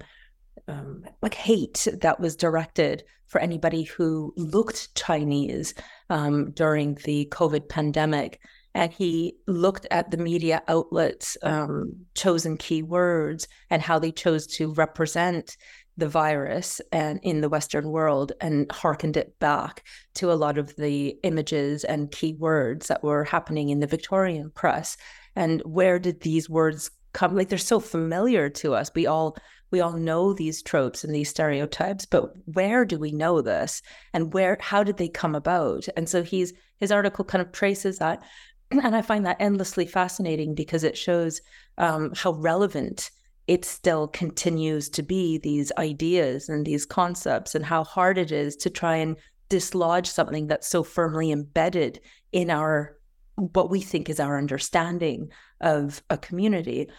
um, 0.70 1.04
like 1.22 1.34
hate 1.34 1.86
that 2.00 2.22
was 2.22 2.38
directed 2.38 3.04
for 3.28 3.42
anybody 3.42 3.84
who 3.84 4.34
looked 4.38 4.96
Chinese 4.96 5.74
um, 6.10 6.52
during 6.52 6.98
the 7.04 7.28
COVID 7.34 7.68
pandemic. 7.68 8.40
And 8.74 8.94
he 8.94 9.36
looked 9.46 9.88
at 9.92 10.10
the 10.10 10.16
media 10.16 10.64
outlets' 10.70 11.36
um, 11.44 11.94
chosen 12.16 12.58
keywords 12.58 13.46
and 13.70 13.82
how 13.82 14.00
they 14.00 14.14
chose 14.14 14.48
to 14.56 14.72
represent 14.72 15.58
the 15.98 16.08
virus 16.08 16.80
and 16.94 17.20
in 17.24 17.42
the 17.42 17.50
Western 17.50 17.90
world 17.90 18.32
and 18.40 18.72
harkened 18.72 19.18
it 19.18 19.38
back 19.40 19.84
to 20.14 20.32
a 20.32 20.36
lot 20.36 20.58
of 20.58 20.74
the 20.78 21.18
images 21.24 21.84
and 21.84 22.12
keywords 22.12 22.88
that 22.88 23.04
were 23.04 23.26
happening 23.26 23.68
in 23.70 23.82
the 23.82 23.88
Victorian 23.88 24.50
press 24.52 24.96
and 25.38 25.62
where 25.62 26.00
did 26.00 26.22
these 26.22 26.50
words 26.50 26.90
come? 27.14 27.36
Like 27.36 27.50
they're 27.50 27.60
so 27.60 27.80
familiar 27.80 28.50
to 28.50 28.74
us. 28.74 28.92
We 28.94 29.06
all 29.06 29.38
we 29.70 29.82
all 29.82 29.94
know 29.94 30.34
these 30.34 30.64
tropes 30.64 31.04
and 31.04 31.14
these 31.14 31.30
stereotypes 31.30 32.06
but 32.06 32.32
where 32.46 32.84
do 32.86 32.98
we 32.98 33.12
know 33.12 33.42
this? 33.42 33.82
And 34.14 34.34
where 34.34 34.58
how 34.60 34.84
did 34.84 34.98
they 34.98 35.08
come 35.08 35.36
about? 35.36 35.88
And 35.96 36.10
so 36.10 36.24
he's 36.24 36.54
his 36.78 36.92
article 36.92 37.24
kind 37.24 37.42
of 37.42 37.52
traces 37.52 38.00
that. 38.00 38.22
And 38.70 38.98
i 38.98 39.02
find 39.02 39.26
that 39.26 39.38
endlessly 39.40 39.86
fascinating 39.86 40.54
because 40.54 40.84
it 40.84 40.98
shows 40.98 41.40
um, 41.78 42.12
how 42.14 42.34
relevant 42.34 43.12
it 43.48 43.64
still 43.64 44.10
continues 44.10 44.90
to 44.90 45.04
be 45.04 45.38
these 45.38 45.72
ideas 45.78 46.50
and 46.50 46.66
these 46.66 46.86
concepts 46.86 47.56
and 47.56 47.64
how 47.64 47.86
hard 47.86 48.18
it 48.18 48.30
is 48.30 48.58
to 48.58 48.70
try 48.70 48.98
and 48.98 49.16
dislodge 49.48 50.08
something 50.10 50.48
that's 50.48 50.68
so 50.68 50.84
firmly 50.84 51.32
embedded 51.32 52.02
in 52.34 52.50
our 52.50 52.97
what 53.38 53.70
we 53.70 53.82
think 53.82 54.10
is 54.10 54.20
our 54.20 54.38
understanding 54.38 55.32
of 55.62 56.02
a 56.10 56.18
community. 56.18 56.90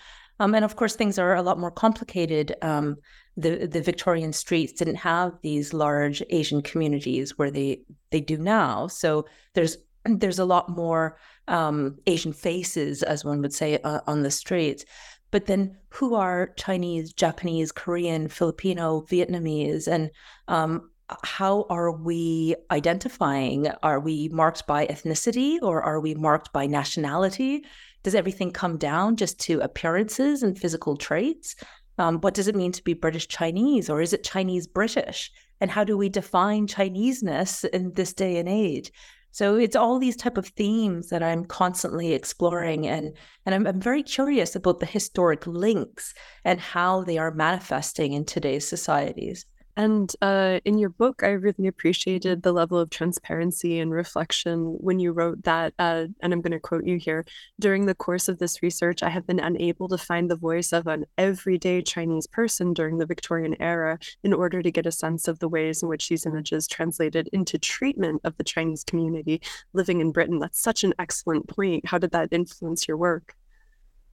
Um, 0.40 0.54
and 0.54 0.64
of 0.64 0.76
course, 0.76 0.94
things 0.94 1.18
are 1.18 1.34
a 1.34 1.42
lot 1.42 1.58
more 1.58 1.70
complicated. 1.70 2.54
Um, 2.62 2.96
the 3.36 3.66
the 3.66 3.82
Victorian 3.82 4.32
streets 4.32 4.72
didn't 4.72 4.96
have 4.96 5.32
these 5.42 5.74
large 5.74 6.22
Asian 6.30 6.62
communities 6.62 7.36
where 7.36 7.50
they 7.50 7.82
they 8.10 8.20
do 8.20 8.38
now. 8.38 8.86
So 8.86 9.26
there's 9.54 9.76
there's 10.04 10.38
a 10.38 10.44
lot 10.44 10.68
more 10.68 11.18
um, 11.48 11.98
Asian 12.06 12.32
faces, 12.32 13.02
as 13.02 13.24
one 13.24 13.42
would 13.42 13.54
say, 13.54 13.78
uh, 13.78 14.00
on 14.06 14.22
the 14.22 14.30
streets. 14.30 14.84
But 15.30 15.46
then, 15.46 15.76
who 15.90 16.14
are 16.14 16.54
Chinese, 16.56 17.12
Japanese, 17.12 17.70
Korean, 17.70 18.28
Filipino, 18.28 19.02
Vietnamese, 19.02 19.86
and 19.86 20.10
um, 20.46 20.90
how 21.24 21.66
are 21.70 21.90
we 21.90 22.54
identifying? 22.70 23.68
Are 23.82 24.00
we 24.00 24.28
marked 24.28 24.66
by 24.66 24.86
ethnicity 24.86 25.58
or 25.62 25.82
are 25.82 26.00
we 26.00 26.14
marked 26.14 26.52
by 26.52 26.66
nationality? 26.66 27.64
Does 28.02 28.14
everything 28.14 28.52
come 28.52 28.76
down 28.76 29.16
just 29.16 29.40
to 29.40 29.60
appearances 29.60 30.42
and 30.42 30.58
physical 30.58 30.96
traits? 30.96 31.56
Um, 31.98 32.18
what 32.18 32.34
does 32.34 32.48
it 32.48 32.56
mean 32.56 32.72
to 32.72 32.84
be 32.84 32.94
British 32.94 33.26
Chinese 33.28 33.90
or 33.90 34.00
is 34.00 34.12
it 34.12 34.22
Chinese 34.22 34.66
British? 34.66 35.30
And 35.60 35.70
how 35.70 35.82
do 35.82 35.96
we 35.96 36.08
define 36.08 36.66
Chineseness 36.66 37.64
in 37.64 37.92
this 37.94 38.12
day 38.12 38.38
and 38.38 38.48
age? 38.48 38.92
So 39.30 39.56
it's 39.56 39.76
all 39.76 39.98
these 39.98 40.16
type 40.16 40.36
of 40.36 40.48
themes 40.48 41.10
that 41.10 41.22
I'm 41.22 41.44
constantly 41.44 42.12
exploring, 42.12 42.86
and 42.86 43.16
and 43.44 43.54
I'm, 43.54 43.66
I'm 43.66 43.80
very 43.80 44.02
curious 44.02 44.56
about 44.56 44.80
the 44.80 44.86
historic 44.86 45.46
links 45.46 46.14
and 46.44 46.58
how 46.58 47.04
they 47.04 47.18
are 47.18 47.30
manifesting 47.30 48.14
in 48.14 48.24
today's 48.24 48.66
societies. 48.66 49.44
And 49.78 50.12
uh, 50.20 50.58
in 50.64 50.76
your 50.76 50.88
book, 50.88 51.22
I 51.22 51.28
really 51.28 51.68
appreciated 51.68 52.42
the 52.42 52.50
level 52.50 52.80
of 52.80 52.90
transparency 52.90 53.78
and 53.78 53.92
reflection 53.92 54.76
when 54.80 54.98
you 54.98 55.12
wrote 55.12 55.44
that. 55.44 55.72
Uh, 55.78 56.06
and 56.20 56.32
I'm 56.32 56.40
going 56.40 56.50
to 56.50 56.58
quote 56.58 56.84
you 56.84 56.96
here 56.96 57.24
During 57.60 57.86
the 57.86 57.94
course 57.94 58.28
of 58.28 58.40
this 58.40 58.60
research, 58.60 59.04
I 59.04 59.08
have 59.08 59.24
been 59.24 59.38
unable 59.38 59.86
to 59.86 59.96
find 59.96 60.28
the 60.28 60.34
voice 60.34 60.72
of 60.72 60.88
an 60.88 61.06
everyday 61.16 61.80
Chinese 61.80 62.26
person 62.26 62.74
during 62.74 62.98
the 62.98 63.06
Victorian 63.06 63.54
era 63.62 64.00
in 64.24 64.32
order 64.32 64.62
to 64.62 64.70
get 64.72 64.84
a 64.84 64.90
sense 64.90 65.28
of 65.28 65.38
the 65.38 65.48
ways 65.48 65.80
in 65.80 65.88
which 65.88 66.08
these 66.08 66.26
images 66.26 66.66
translated 66.66 67.28
into 67.32 67.56
treatment 67.56 68.20
of 68.24 68.36
the 68.36 68.44
Chinese 68.44 68.82
community 68.82 69.40
living 69.74 70.00
in 70.00 70.10
Britain. 70.10 70.40
That's 70.40 70.60
such 70.60 70.82
an 70.82 70.92
excellent 70.98 71.46
point. 71.46 71.86
How 71.86 71.98
did 71.98 72.10
that 72.10 72.32
influence 72.32 72.88
your 72.88 72.96
work? 72.96 73.36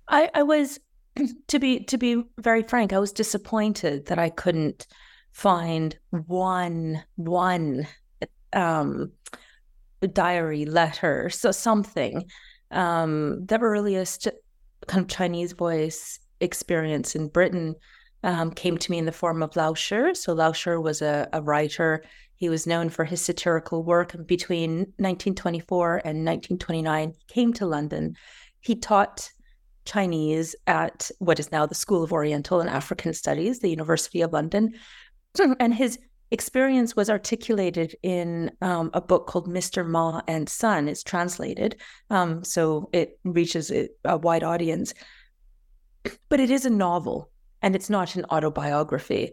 I, 0.08 0.30
I 0.32 0.43
was, 0.43 0.80
to 1.47 1.58
be 1.58 1.80
to 1.86 1.97
be 1.97 2.23
very 2.38 2.62
frank, 2.62 2.93
I 2.93 2.99
was 2.99 3.12
disappointed 3.12 4.06
that 4.06 4.19
I 4.19 4.30
couldn't 4.30 4.86
find 5.36 5.98
one 6.10 7.04
one 7.17 7.86
um, 8.54 9.12
diary 10.13 10.65
letter, 10.65 11.30
so 11.30 11.52
something. 11.52 12.24
Um, 12.71 13.45
the 13.45 13.60
earliest 13.60 14.30
kind 14.88 15.04
of 15.04 15.10
Chinese 15.10 15.52
voice 15.52 16.19
experience 16.39 17.15
in 17.15 17.28
Britain 17.28 17.76
um, 18.24 18.52
came 18.52 18.78
to 18.78 18.91
me 18.91 18.98
in 18.98 19.06
the 19.06 19.12
form 19.12 19.43
of 19.43 19.56
Lao 19.56 19.74
She. 19.74 20.15
So 20.15 20.34
Lao 20.34 20.54
She 20.54 20.71
was 20.71 21.02
a, 21.02 21.28
a 21.34 21.41
writer. 21.41 22.04
He 22.38 22.48
was 22.48 22.65
known 22.65 22.89
for 22.89 23.04
his 23.04 23.21
satirical 23.21 23.84
work. 23.84 24.15
Between 24.26 24.78
1924 24.98 25.98
and 25.98 26.26
1929, 26.26 27.10
he 27.12 27.34
came 27.34 27.54
to 27.54 27.65
London. 27.65 28.15
He 28.62 28.76
taught 28.76 29.30
Chinese 29.86 30.56
at 30.65 31.12
what 31.19 31.39
is 31.39 31.52
now 31.52 31.65
the 31.65 31.76
School 31.76 32.04
of 32.04 32.12
Oriental 32.12 32.62
and 32.62 32.69
African 32.69 33.13
Studies, 33.13 33.60
the 33.60 33.69
University 33.69 34.21
of 34.21 34.34
London, 34.34 34.74
and 35.60 35.74
his 35.74 36.00
experience 36.32 36.95
was 36.95 37.10
articulated 37.10 37.95
in 38.04 38.52
um, 38.62 38.89
a 38.93 39.02
book 39.02 39.28
called 39.28 39.48
Mr. 39.48 39.86
Ma 39.88 40.21
and 40.28 40.50
Son. 40.50 40.88
It's 40.88 41.04
translated, 41.04 41.78
um, 42.10 42.43
so 42.43 42.89
it 42.93 43.19
reaches 43.24 43.71
a 43.71 44.17
wide 44.17 44.43
audience. 44.43 44.93
But 46.30 46.39
it 46.39 46.52
is 46.52 46.65
a 46.65 46.69
novel, 46.69 47.32
and 47.63 47.76
it's 47.76 47.89
not 47.89 48.15
an 48.15 48.26
autobiography. 48.26 49.32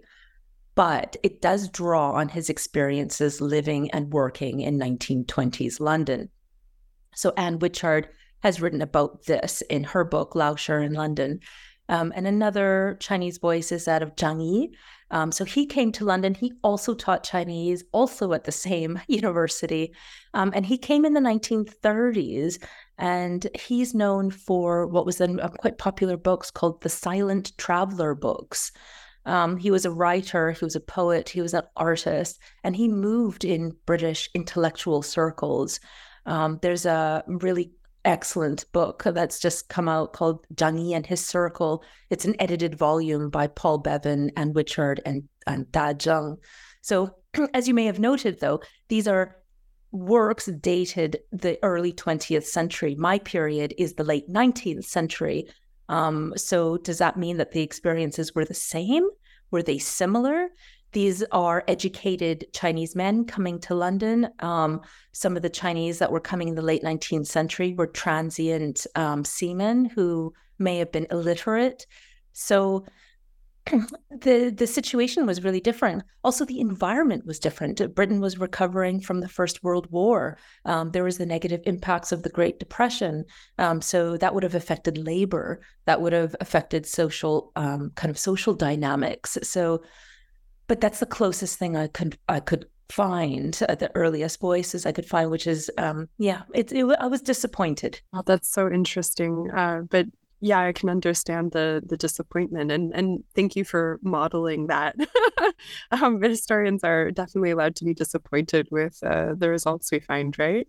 But 0.74 1.18
it 1.22 1.42
does 1.42 1.68
draw 1.68 2.12
on 2.12 2.30
his 2.30 2.48
experiences 2.48 3.42
living 3.42 3.90
and 3.90 4.10
working 4.10 4.60
in 4.60 4.78
1920s 4.78 5.80
London. 5.80 6.30
So 7.14 7.34
Anne 7.36 7.58
Witchard 7.58 8.06
has 8.42 8.60
written 8.60 8.80
about 8.80 9.26
this 9.26 9.60
in 9.68 9.84
her 9.84 10.04
book, 10.04 10.34
Lao 10.34 10.56
She 10.56 10.72
in 10.72 10.94
London. 10.94 11.40
Um, 11.88 12.12
and 12.14 12.26
another 12.26 12.96
Chinese 13.00 13.38
voice 13.38 13.70
is 13.70 13.84
that 13.84 14.02
of 14.02 14.16
Chiang 14.16 14.40
Yee, 14.40 14.74
um, 15.12 15.30
so 15.30 15.44
he 15.44 15.66
came 15.66 15.92
to 15.92 16.06
London. 16.06 16.34
He 16.34 16.54
also 16.64 16.94
taught 16.94 17.22
Chinese, 17.22 17.84
also 17.92 18.32
at 18.32 18.44
the 18.44 18.52
same 18.52 18.98
university. 19.08 19.94
Um, 20.34 20.52
and 20.54 20.66
he 20.66 20.78
came 20.78 21.04
in 21.04 21.12
the 21.12 21.20
1930s 21.20 22.58
And 22.98 23.46
he's 23.54 23.94
known 23.94 24.30
for 24.30 24.86
what 24.86 25.04
was 25.04 25.18
then 25.18 25.38
quite 25.60 25.76
popular 25.76 26.16
books 26.16 26.50
called 26.50 26.80
the 26.80 26.88
Silent 26.88 27.56
Traveler 27.58 28.14
books. 28.14 28.72
Um, 29.24 29.56
he 29.58 29.70
was 29.70 29.84
a 29.84 29.90
writer, 29.90 30.50
he 30.50 30.64
was 30.64 30.74
a 30.74 30.80
poet, 30.80 31.28
he 31.28 31.42
was 31.42 31.54
an 31.54 31.62
artist, 31.76 32.40
and 32.64 32.74
he 32.74 32.88
moved 32.88 33.44
in 33.44 33.76
British 33.86 34.28
intellectual 34.34 35.02
circles. 35.02 35.78
Um, 36.26 36.58
there's 36.62 36.86
a 36.86 37.22
really 37.26 37.72
excellent 38.04 38.64
book 38.72 39.02
that's 39.04 39.38
just 39.38 39.68
come 39.68 39.88
out 39.88 40.12
called 40.12 40.46
Yee 40.58 40.94
and 40.94 41.06
His 41.06 41.24
Circle. 41.24 41.84
It's 42.10 42.24
an 42.24 42.36
edited 42.38 42.74
volume 42.74 43.30
by 43.30 43.46
Paul 43.46 43.78
Bevan 43.78 44.30
and 44.36 44.54
Witchard 44.54 45.00
and, 45.04 45.28
and 45.46 45.70
Da 45.72 45.92
Zheng. 45.92 46.36
So, 46.80 47.16
as 47.54 47.68
you 47.68 47.74
may 47.74 47.86
have 47.86 47.98
noted, 47.98 48.40
though, 48.40 48.60
these 48.88 49.08
are 49.08 49.36
works 49.90 50.46
dated 50.46 51.18
the 51.32 51.58
early 51.62 51.92
20th 51.92 52.44
century. 52.44 52.94
My 52.94 53.18
period 53.18 53.74
is 53.78 53.94
the 53.94 54.04
late 54.04 54.28
19th 54.28 54.84
century. 54.84 55.48
Um, 55.88 56.32
so, 56.36 56.78
does 56.78 56.98
that 56.98 57.16
mean 57.16 57.36
that 57.38 57.52
the 57.52 57.62
experiences 57.62 58.34
were 58.34 58.44
the 58.44 58.54
same? 58.54 59.06
Were 59.50 59.62
they 59.62 59.78
similar? 59.78 60.48
These 60.92 61.22
are 61.32 61.64
educated 61.68 62.46
Chinese 62.52 62.94
men 62.94 63.24
coming 63.24 63.58
to 63.60 63.74
London. 63.74 64.28
Um, 64.40 64.82
some 65.12 65.36
of 65.36 65.42
the 65.42 65.50
Chinese 65.50 65.98
that 65.98 66.12
were 66.12 66.20
coming 66.20 66.48
in 66.48 66.54
the 66.54 66.62
late 66.62 66.82
19th 66.82 67.26
century 67.26 67.74
were 67.74 67.86
transient 67.86 68.86
um, 68.94 69.24
seamen 69.24 69.86
who 69.86 70.32
may 70.58 70.78
have 70.78 70.92
been 70.92 71.06
illiterate. 71.10 71.86
So 72.32 72.84
the 74.10 74.52
the 74.54 74.66
situation 74.66 75.24
was 75.24 75.44
really 75.44 75.60
different. 75.60 76.02
Also, 76.24 76.44
the 76.44 76.60
environment 76.60 77.24
was 77.26 77.38
different. 77.38 77.94
Britain 77.94 78.20
was 78.20 78.38
recovering 78.38 79.00
from 79.00 79.20
the 79.20 79.28
First 79.28 79.62
World 79.62 79.86
War. 79.90 80.36
Um, 80.64 80.90
there 80.90 81.04
was 81.04 81.18
the 81.18 81.26
negative 81.26 81.60
impacts 81.64 82.10
of 82.12 82.22
the 82.22 82.30
Great 82.30 82.58
Depression. 82.58 83.24
Um, 83.58 83.80
so 83.80 84.16
that 84.16 84.34
would 84.34 84.42
have 84.42 84.56
affected 84.56 84.98
labor. 84.98 85.60
That 85.84 86.00
would 86.00 86.12
have 86.12 86.34
affected 86.40 86.86
social 86.86 87.52
um, 87.54 87.92
kind 87.94 88.10
of 88.10 88.18
social 88.18 88.54
dynamics. 88.54 89.38
So, 89.42 89.82
but 90.72 90.80
that's 90.80 91.00
the 91.00 91.06
closest 91.06 91.58
thing 91.58 91.76
I 91.76 91.88
could 91.88 92.16
I 92.30 92.40
could 92.40 92.64
find 92.88 93.60
uh, 93.68 93.74
the 93.74 93.94
earliest 93.94 94.40
voices 94.40 94.86
I 94.86 94.92
could 94.92 95.04
find, 95.04 95.30
which 95.30 95.46
is 95.46 95.70
um, 95.76 96.08
yeah, 96.16 96.44
it, 96.54 96.72
it, 96.72 96.86
I 96.98 97.08
was 97.08 97.20
disappointed. 97.20 98.00
Oh, 98.14 98.22
that's 98.24 98.50
so 98.50 98.70
interesting. 98.70 99.50
Uh, 99.54 99.82
but 99.90 100.06
yeah, 100.40 100.60
I 100.60 100.72
can 100.72 100.88
understand 100.88 101.52
the 101.52 101.82
the 101.84 101.98
disappointment 101.98 102.72
and 102.72 102.90
and 102.94 103.22
thank 103.34 103.54
you 103.54 103.64
for 103.64 104.00
modeling 104.02 104.68
that. 104.68 104.96
um, 105.90 106.22
historians 106.22 106.82
are 106.84 107.10
definitely 107.10 107.50
allowed 107.50 107.76
to 107.76 107.84
be 107.84 107.92
disappointed 107.92 108.68
with 108.70 108.98
uh, 109.02 109.34
the 109.36 109.50
results 109.50 109.92
we 109.92 110.00
find, 110.00 110.38
right? 110.38 110.66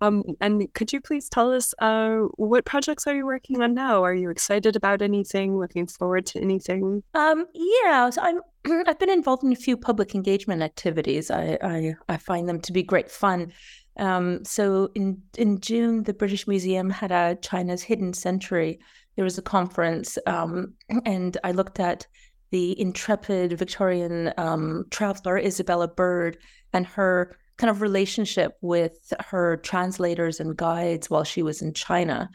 Um, 0.00 0.22
and 0.40 0.72
could 0.74 0.92
you 0.92 1.00
please 1.00 1.28
tell 1.28 1.52
us 1.52 1.74
uh, 1.78 2.18
what 2.36 2.64
projects 2.64 3.06
are 3.06 3.14
you 3.14 3.26
working 3.26 3.62
on 3.62 3.74
now? 3.74 4.02
Are 4.04 4.14
you 4.14 4.30
excited 4.30 4.76
about 4.76 5.02
anything? 5.02 5.58
Looking 5.58 5.86
forward 5.86 6.26
to 6.26 6.40
anything? 6.40 7.02
Um, 7.14 7.46
yeah, 7.54 8.10
so 8.10 8.22
I'm. 8.22 8.40
I've 8.86 8.98
been 8.98 9.10
involved 9.10 9.44
in 9.44 9.52
a 9.52 9.56
few 9.56 9.76
public 9.76 10.14
engagement 10.14 10.62
activities. 10.62 11.30
I 11.30 11.58
I, 11.62 11.94
I 12.08 12.16
find 12.16 12.48
them 12.48 12.60
to 12.60 12.72
be 12.72 12.82
great 12.82 13.10
fun. 13.10 13.52
Um, 13.96 14.44
so 14.44 14.90
in 14.94 15.22
in 15.38 15.60
June, 15.60 16.02
the 16.02 16.14
British 16.14 16.46
Museum 16.46 16.90
had 16.90 17.12
a 17.12 17.36
China's 17.36 17.82
Hidden 17.82 18.14
Century. 18.14 18.78
There 19.16 19.24
was 19.24 19.38
a 19.38 19.42
conference, 19.42 20.18
um, 20.26 20.74
and 21.04 21.36
I 21.44 21.52
looked 21.52 21.80
at 21.80 22.06
the 22.50 22.78
intrepid 22.80 23.58
Victorian 23.58 24.32
um, 24.36 24.84
traveler 24.90 25.38
Isabella 25.38 25.88
Bird 25.88 26.38
and 26.72 26.86
her 26.86 27.36
kind 27.64 27.70
of 27.70 27.80
relationship 27.80 28.52
with 28.60 29.10
her 29.20 29.56
translators 29.56 30.38
and 30.38 30.54
guides 30.54 31.08
while 31.08 31.24
she 31.24 31.42
was 31.42 31.62
in 31.62 31.72
China. 31.72 32.28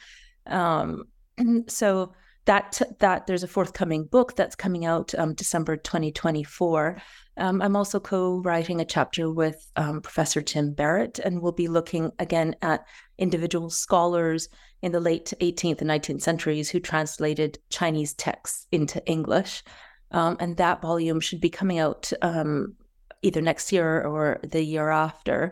Um, 0.48 1.04
so 1.68 2.14
that 2.46 2.82
that 2.98 3.28
there's 3.28 3.44
a 3.44 3.48
forthcoming 3.48 4.06
book 4.06 4.36
that's 4.36 4.56
coming 4.56 4.86
out 4.86 5.14
um, 5.20 5.36
December 5.36 5.78
2024 5.78 6.98
um, 7.38 7.62
I'm 7.62 7.76
also 7.76 8.00
co 8.00 8.40
writing 8.40 8.82
a 8.82 8.86
chapter 8.86 9.32
with 9.32 9.72
um, 9.78 10.02
Professor 10.02 10.42
Tim 10.42 10.74
Barrett, 10.74 11.20
and 11.20 11.42
we'll 11.42 11.54
be 11.54 11.70
looking 11.70 12.12
again 12.20 12.56
at 12.62 12.86
individual 13.18 13.70
scholars 13.70 14.50
in 14.82 14.92
the 14.92 15.00
late 15.00 15.32
18th 15.40 15.80
and 15.80 15.90
19th 15.90 16.22
centuries 16.22 16.70
who 16.70 16.80
translated 16.80 17.58
Chinese 17.70 18.14
texts 18.14 18.68
into 18.72 19.06
English. 19.06 19.64
Um, 20.12 20.36
and 20.40 20.58
that 20.58 20.82
volume 20.82 21.22
should 21.22 21.40
be 21.40 21.50
coming 21.50 21.80
out 21.80 22.12
um, 22.22 22.76
either 23.22 23.42
next 23.42 23.72
year 23.72 24.04
or 24.04 24.40
the 24.44 24.64
year 24.64 24.90
after. 24.90 25.52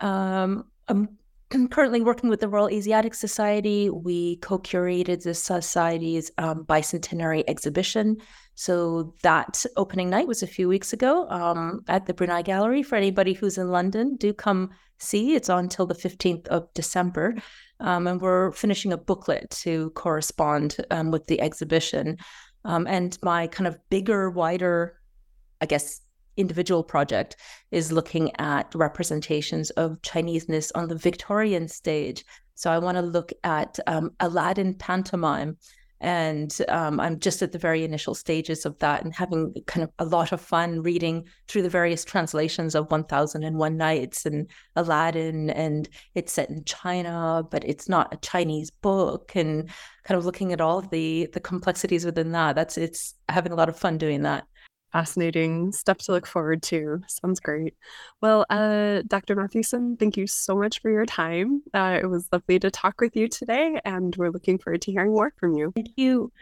Um, 0.00 0.64
I'm 0.88 1.18
currently 1.70 2.00
working 2.00 2.30
with 2.30 2.40
the 2.40 2.48
Royal 2.48 2.68
Asiatic 2.68 3.14
Society. 3.14 3.90
We 3.90 4.36
co 4.36 4.58
curated 4.58 5.22
the 5.22 5.34
Society's 5.34 6.30
um, 6.38 6.64
bicentenary 6.64 7.44
exhibition 7.46 8.18
so 8.54 9.14
that 9.22 9.64
opening 9.76 10.10
night 10.10 10.26
was 10.26 10.42
a 10.42 10.46
few 10.46 10.68
weeks 10.68 10.92
ago 10.92 11.28
um, 11.30 11.82
at 11.88 12.06
the 12.06 12.14
Brunei 12.14 12.42
Gallery. 12.42 12.82
For 12.82 12.96
anybody 12.96 13.32
who's 13.32 13.58
in 13.58 13.70
London, 13.70 14.16
do 14.16 14.32
come 14.32 14.70
see. 14.98 15.34
It's 15.34 15.48
on 15.48 15.68
till 15.68 15.86
the 15.86 15.94
15th 15.94 16.46
of 16.48 16.72
December. 16.74 17.34
Um, 17.80 18.06
and 18.06 18.20
we're 18.20 18.52
finishing 18.52 18.92
a 18.92 18.98
booklet 18.98 19.50
to 19.62 19.90
correspond 19.90 20.76
um, 20.90 21.10
with 21.10 21.26
the 21.26 21.40
exhibition. 21.40 22.18
Um, 22.64 22.86
and 22.86 23.18
my 23.22 23.48
kind 23.48 23.66
of 23.66 23.78
bigger, 23.90 24.30
wider, 24.30 25.00
I 25.60 25.66
guess, 25.66 26.00
individual 26.36 26.82
project 26.82 27.36
is 27.70 27.92
looking 27.92 28.30
at 28.38 28.74
representations 28.74 29.70
of 29.70 30.00
Chineseness 30.02 30.72
on 30.74 30.88
the 30.88 30.96
Victorian 30.96 31.68
stage. 31.68 32.24
So 32.54 32.70
I 32.70 32.78
want 32.78 32.96
to 32.96 33.02
look 33.02 33.32
at 33.44 33.78
um, 33.86 34.12
Aladdin 34.20 34.74
pantomime 34.74 35.56
and 36.02 36.52
um, 36.68 36.98
I'm 36.98 37.20
just 37.20 37.42
at 37.42 37.52
the 37.52 37.58
very 37.58 37.84
initial 37.84 38.16
stages 38.16 38.66
of 38.66 38.76
that 38.80 39.04
and 39.04 39.14
having 39.14 39.54
kind 39.68 39.84
of 39.84 39.90
a 40.00 40.04
lot 40.04 40.32
of 40.32 40.40
fun 40.40 40.82
reading 40.82 41.26
through 41.46 41.62
the 41.62 41.68
various 41.68 42.04
translations 42.04 42.74
of 42.74 42.90
1001 42.90 43.76
Nights 43.76 44.26
and 44.26 44.50
Aladdin. 44.74 45.50
And 45.50 45.88
it's 46.16 46.32
set 46.32 46.50
in 46.50 46.64
China, 46.64 47.44
but 47.48 47.62
it's 47.64 47.88
not 47.88 48.12
a 48.12 48.16
Chinese 48.16 48.70
book. 48.70 49.36
And 49.36 49.70
kind 50.02 50.18
of 50.18 50.26
looking 50.26 50.52
at 50.52 50.60
all 50.60 50.80
the 50.80 51.28
the 51.32 51.38
complexities 51.38 52.04
within 52.04 52.32
that. 52.32 52.56
That's 52.56 52.76
it's 52.76 53.14
having 53.28 53.52
a 53.52 53.56
lot 53.56 53.68
of 53.68 53.78
fun 53.78 53.96
doing 53.96 54.22
that 54.22 54.44
fascinating 54.92 55.72
stuff 55.72 55.98
to 55.98 56.12
look 56.12 56.26
forward 56.26 56.62
to. 56.64 57.02
Sounds 57.08 57.40
great. 57.40 57.74
Well, 58.20 58.44
mm. 58.50 58.98
uh, 58.98 59.02
Dr. 59.06 59.34
Matthewson, 59.34 59.96
thank 59.96 60.16
you 60.16 60.26
so 60.26 60.56
much 60.56 60.80
for 60.80 60.90
your 60.90 61.06
time. 61.06 61.62
Uh, 61.74 61.98
it 62.02 62.06
was 62.06 62.28
lovely 62.32 62.58
to 62.60 62.70
talk 62.70 63.00
with 63.00 63.16
you 63.16 63.28
today, 63.28 63.80
and 63.84 64.14
we're 64.16 64.30
looking 64.30 64.58
forward 64.58 64.82
to 64.82 64.92
hearing 64.92 65.12
more 65.12 65.32
from 65.38 65.54
you. 65.54 65.72
Thank 65.74 65.92
you. 65.96 66.32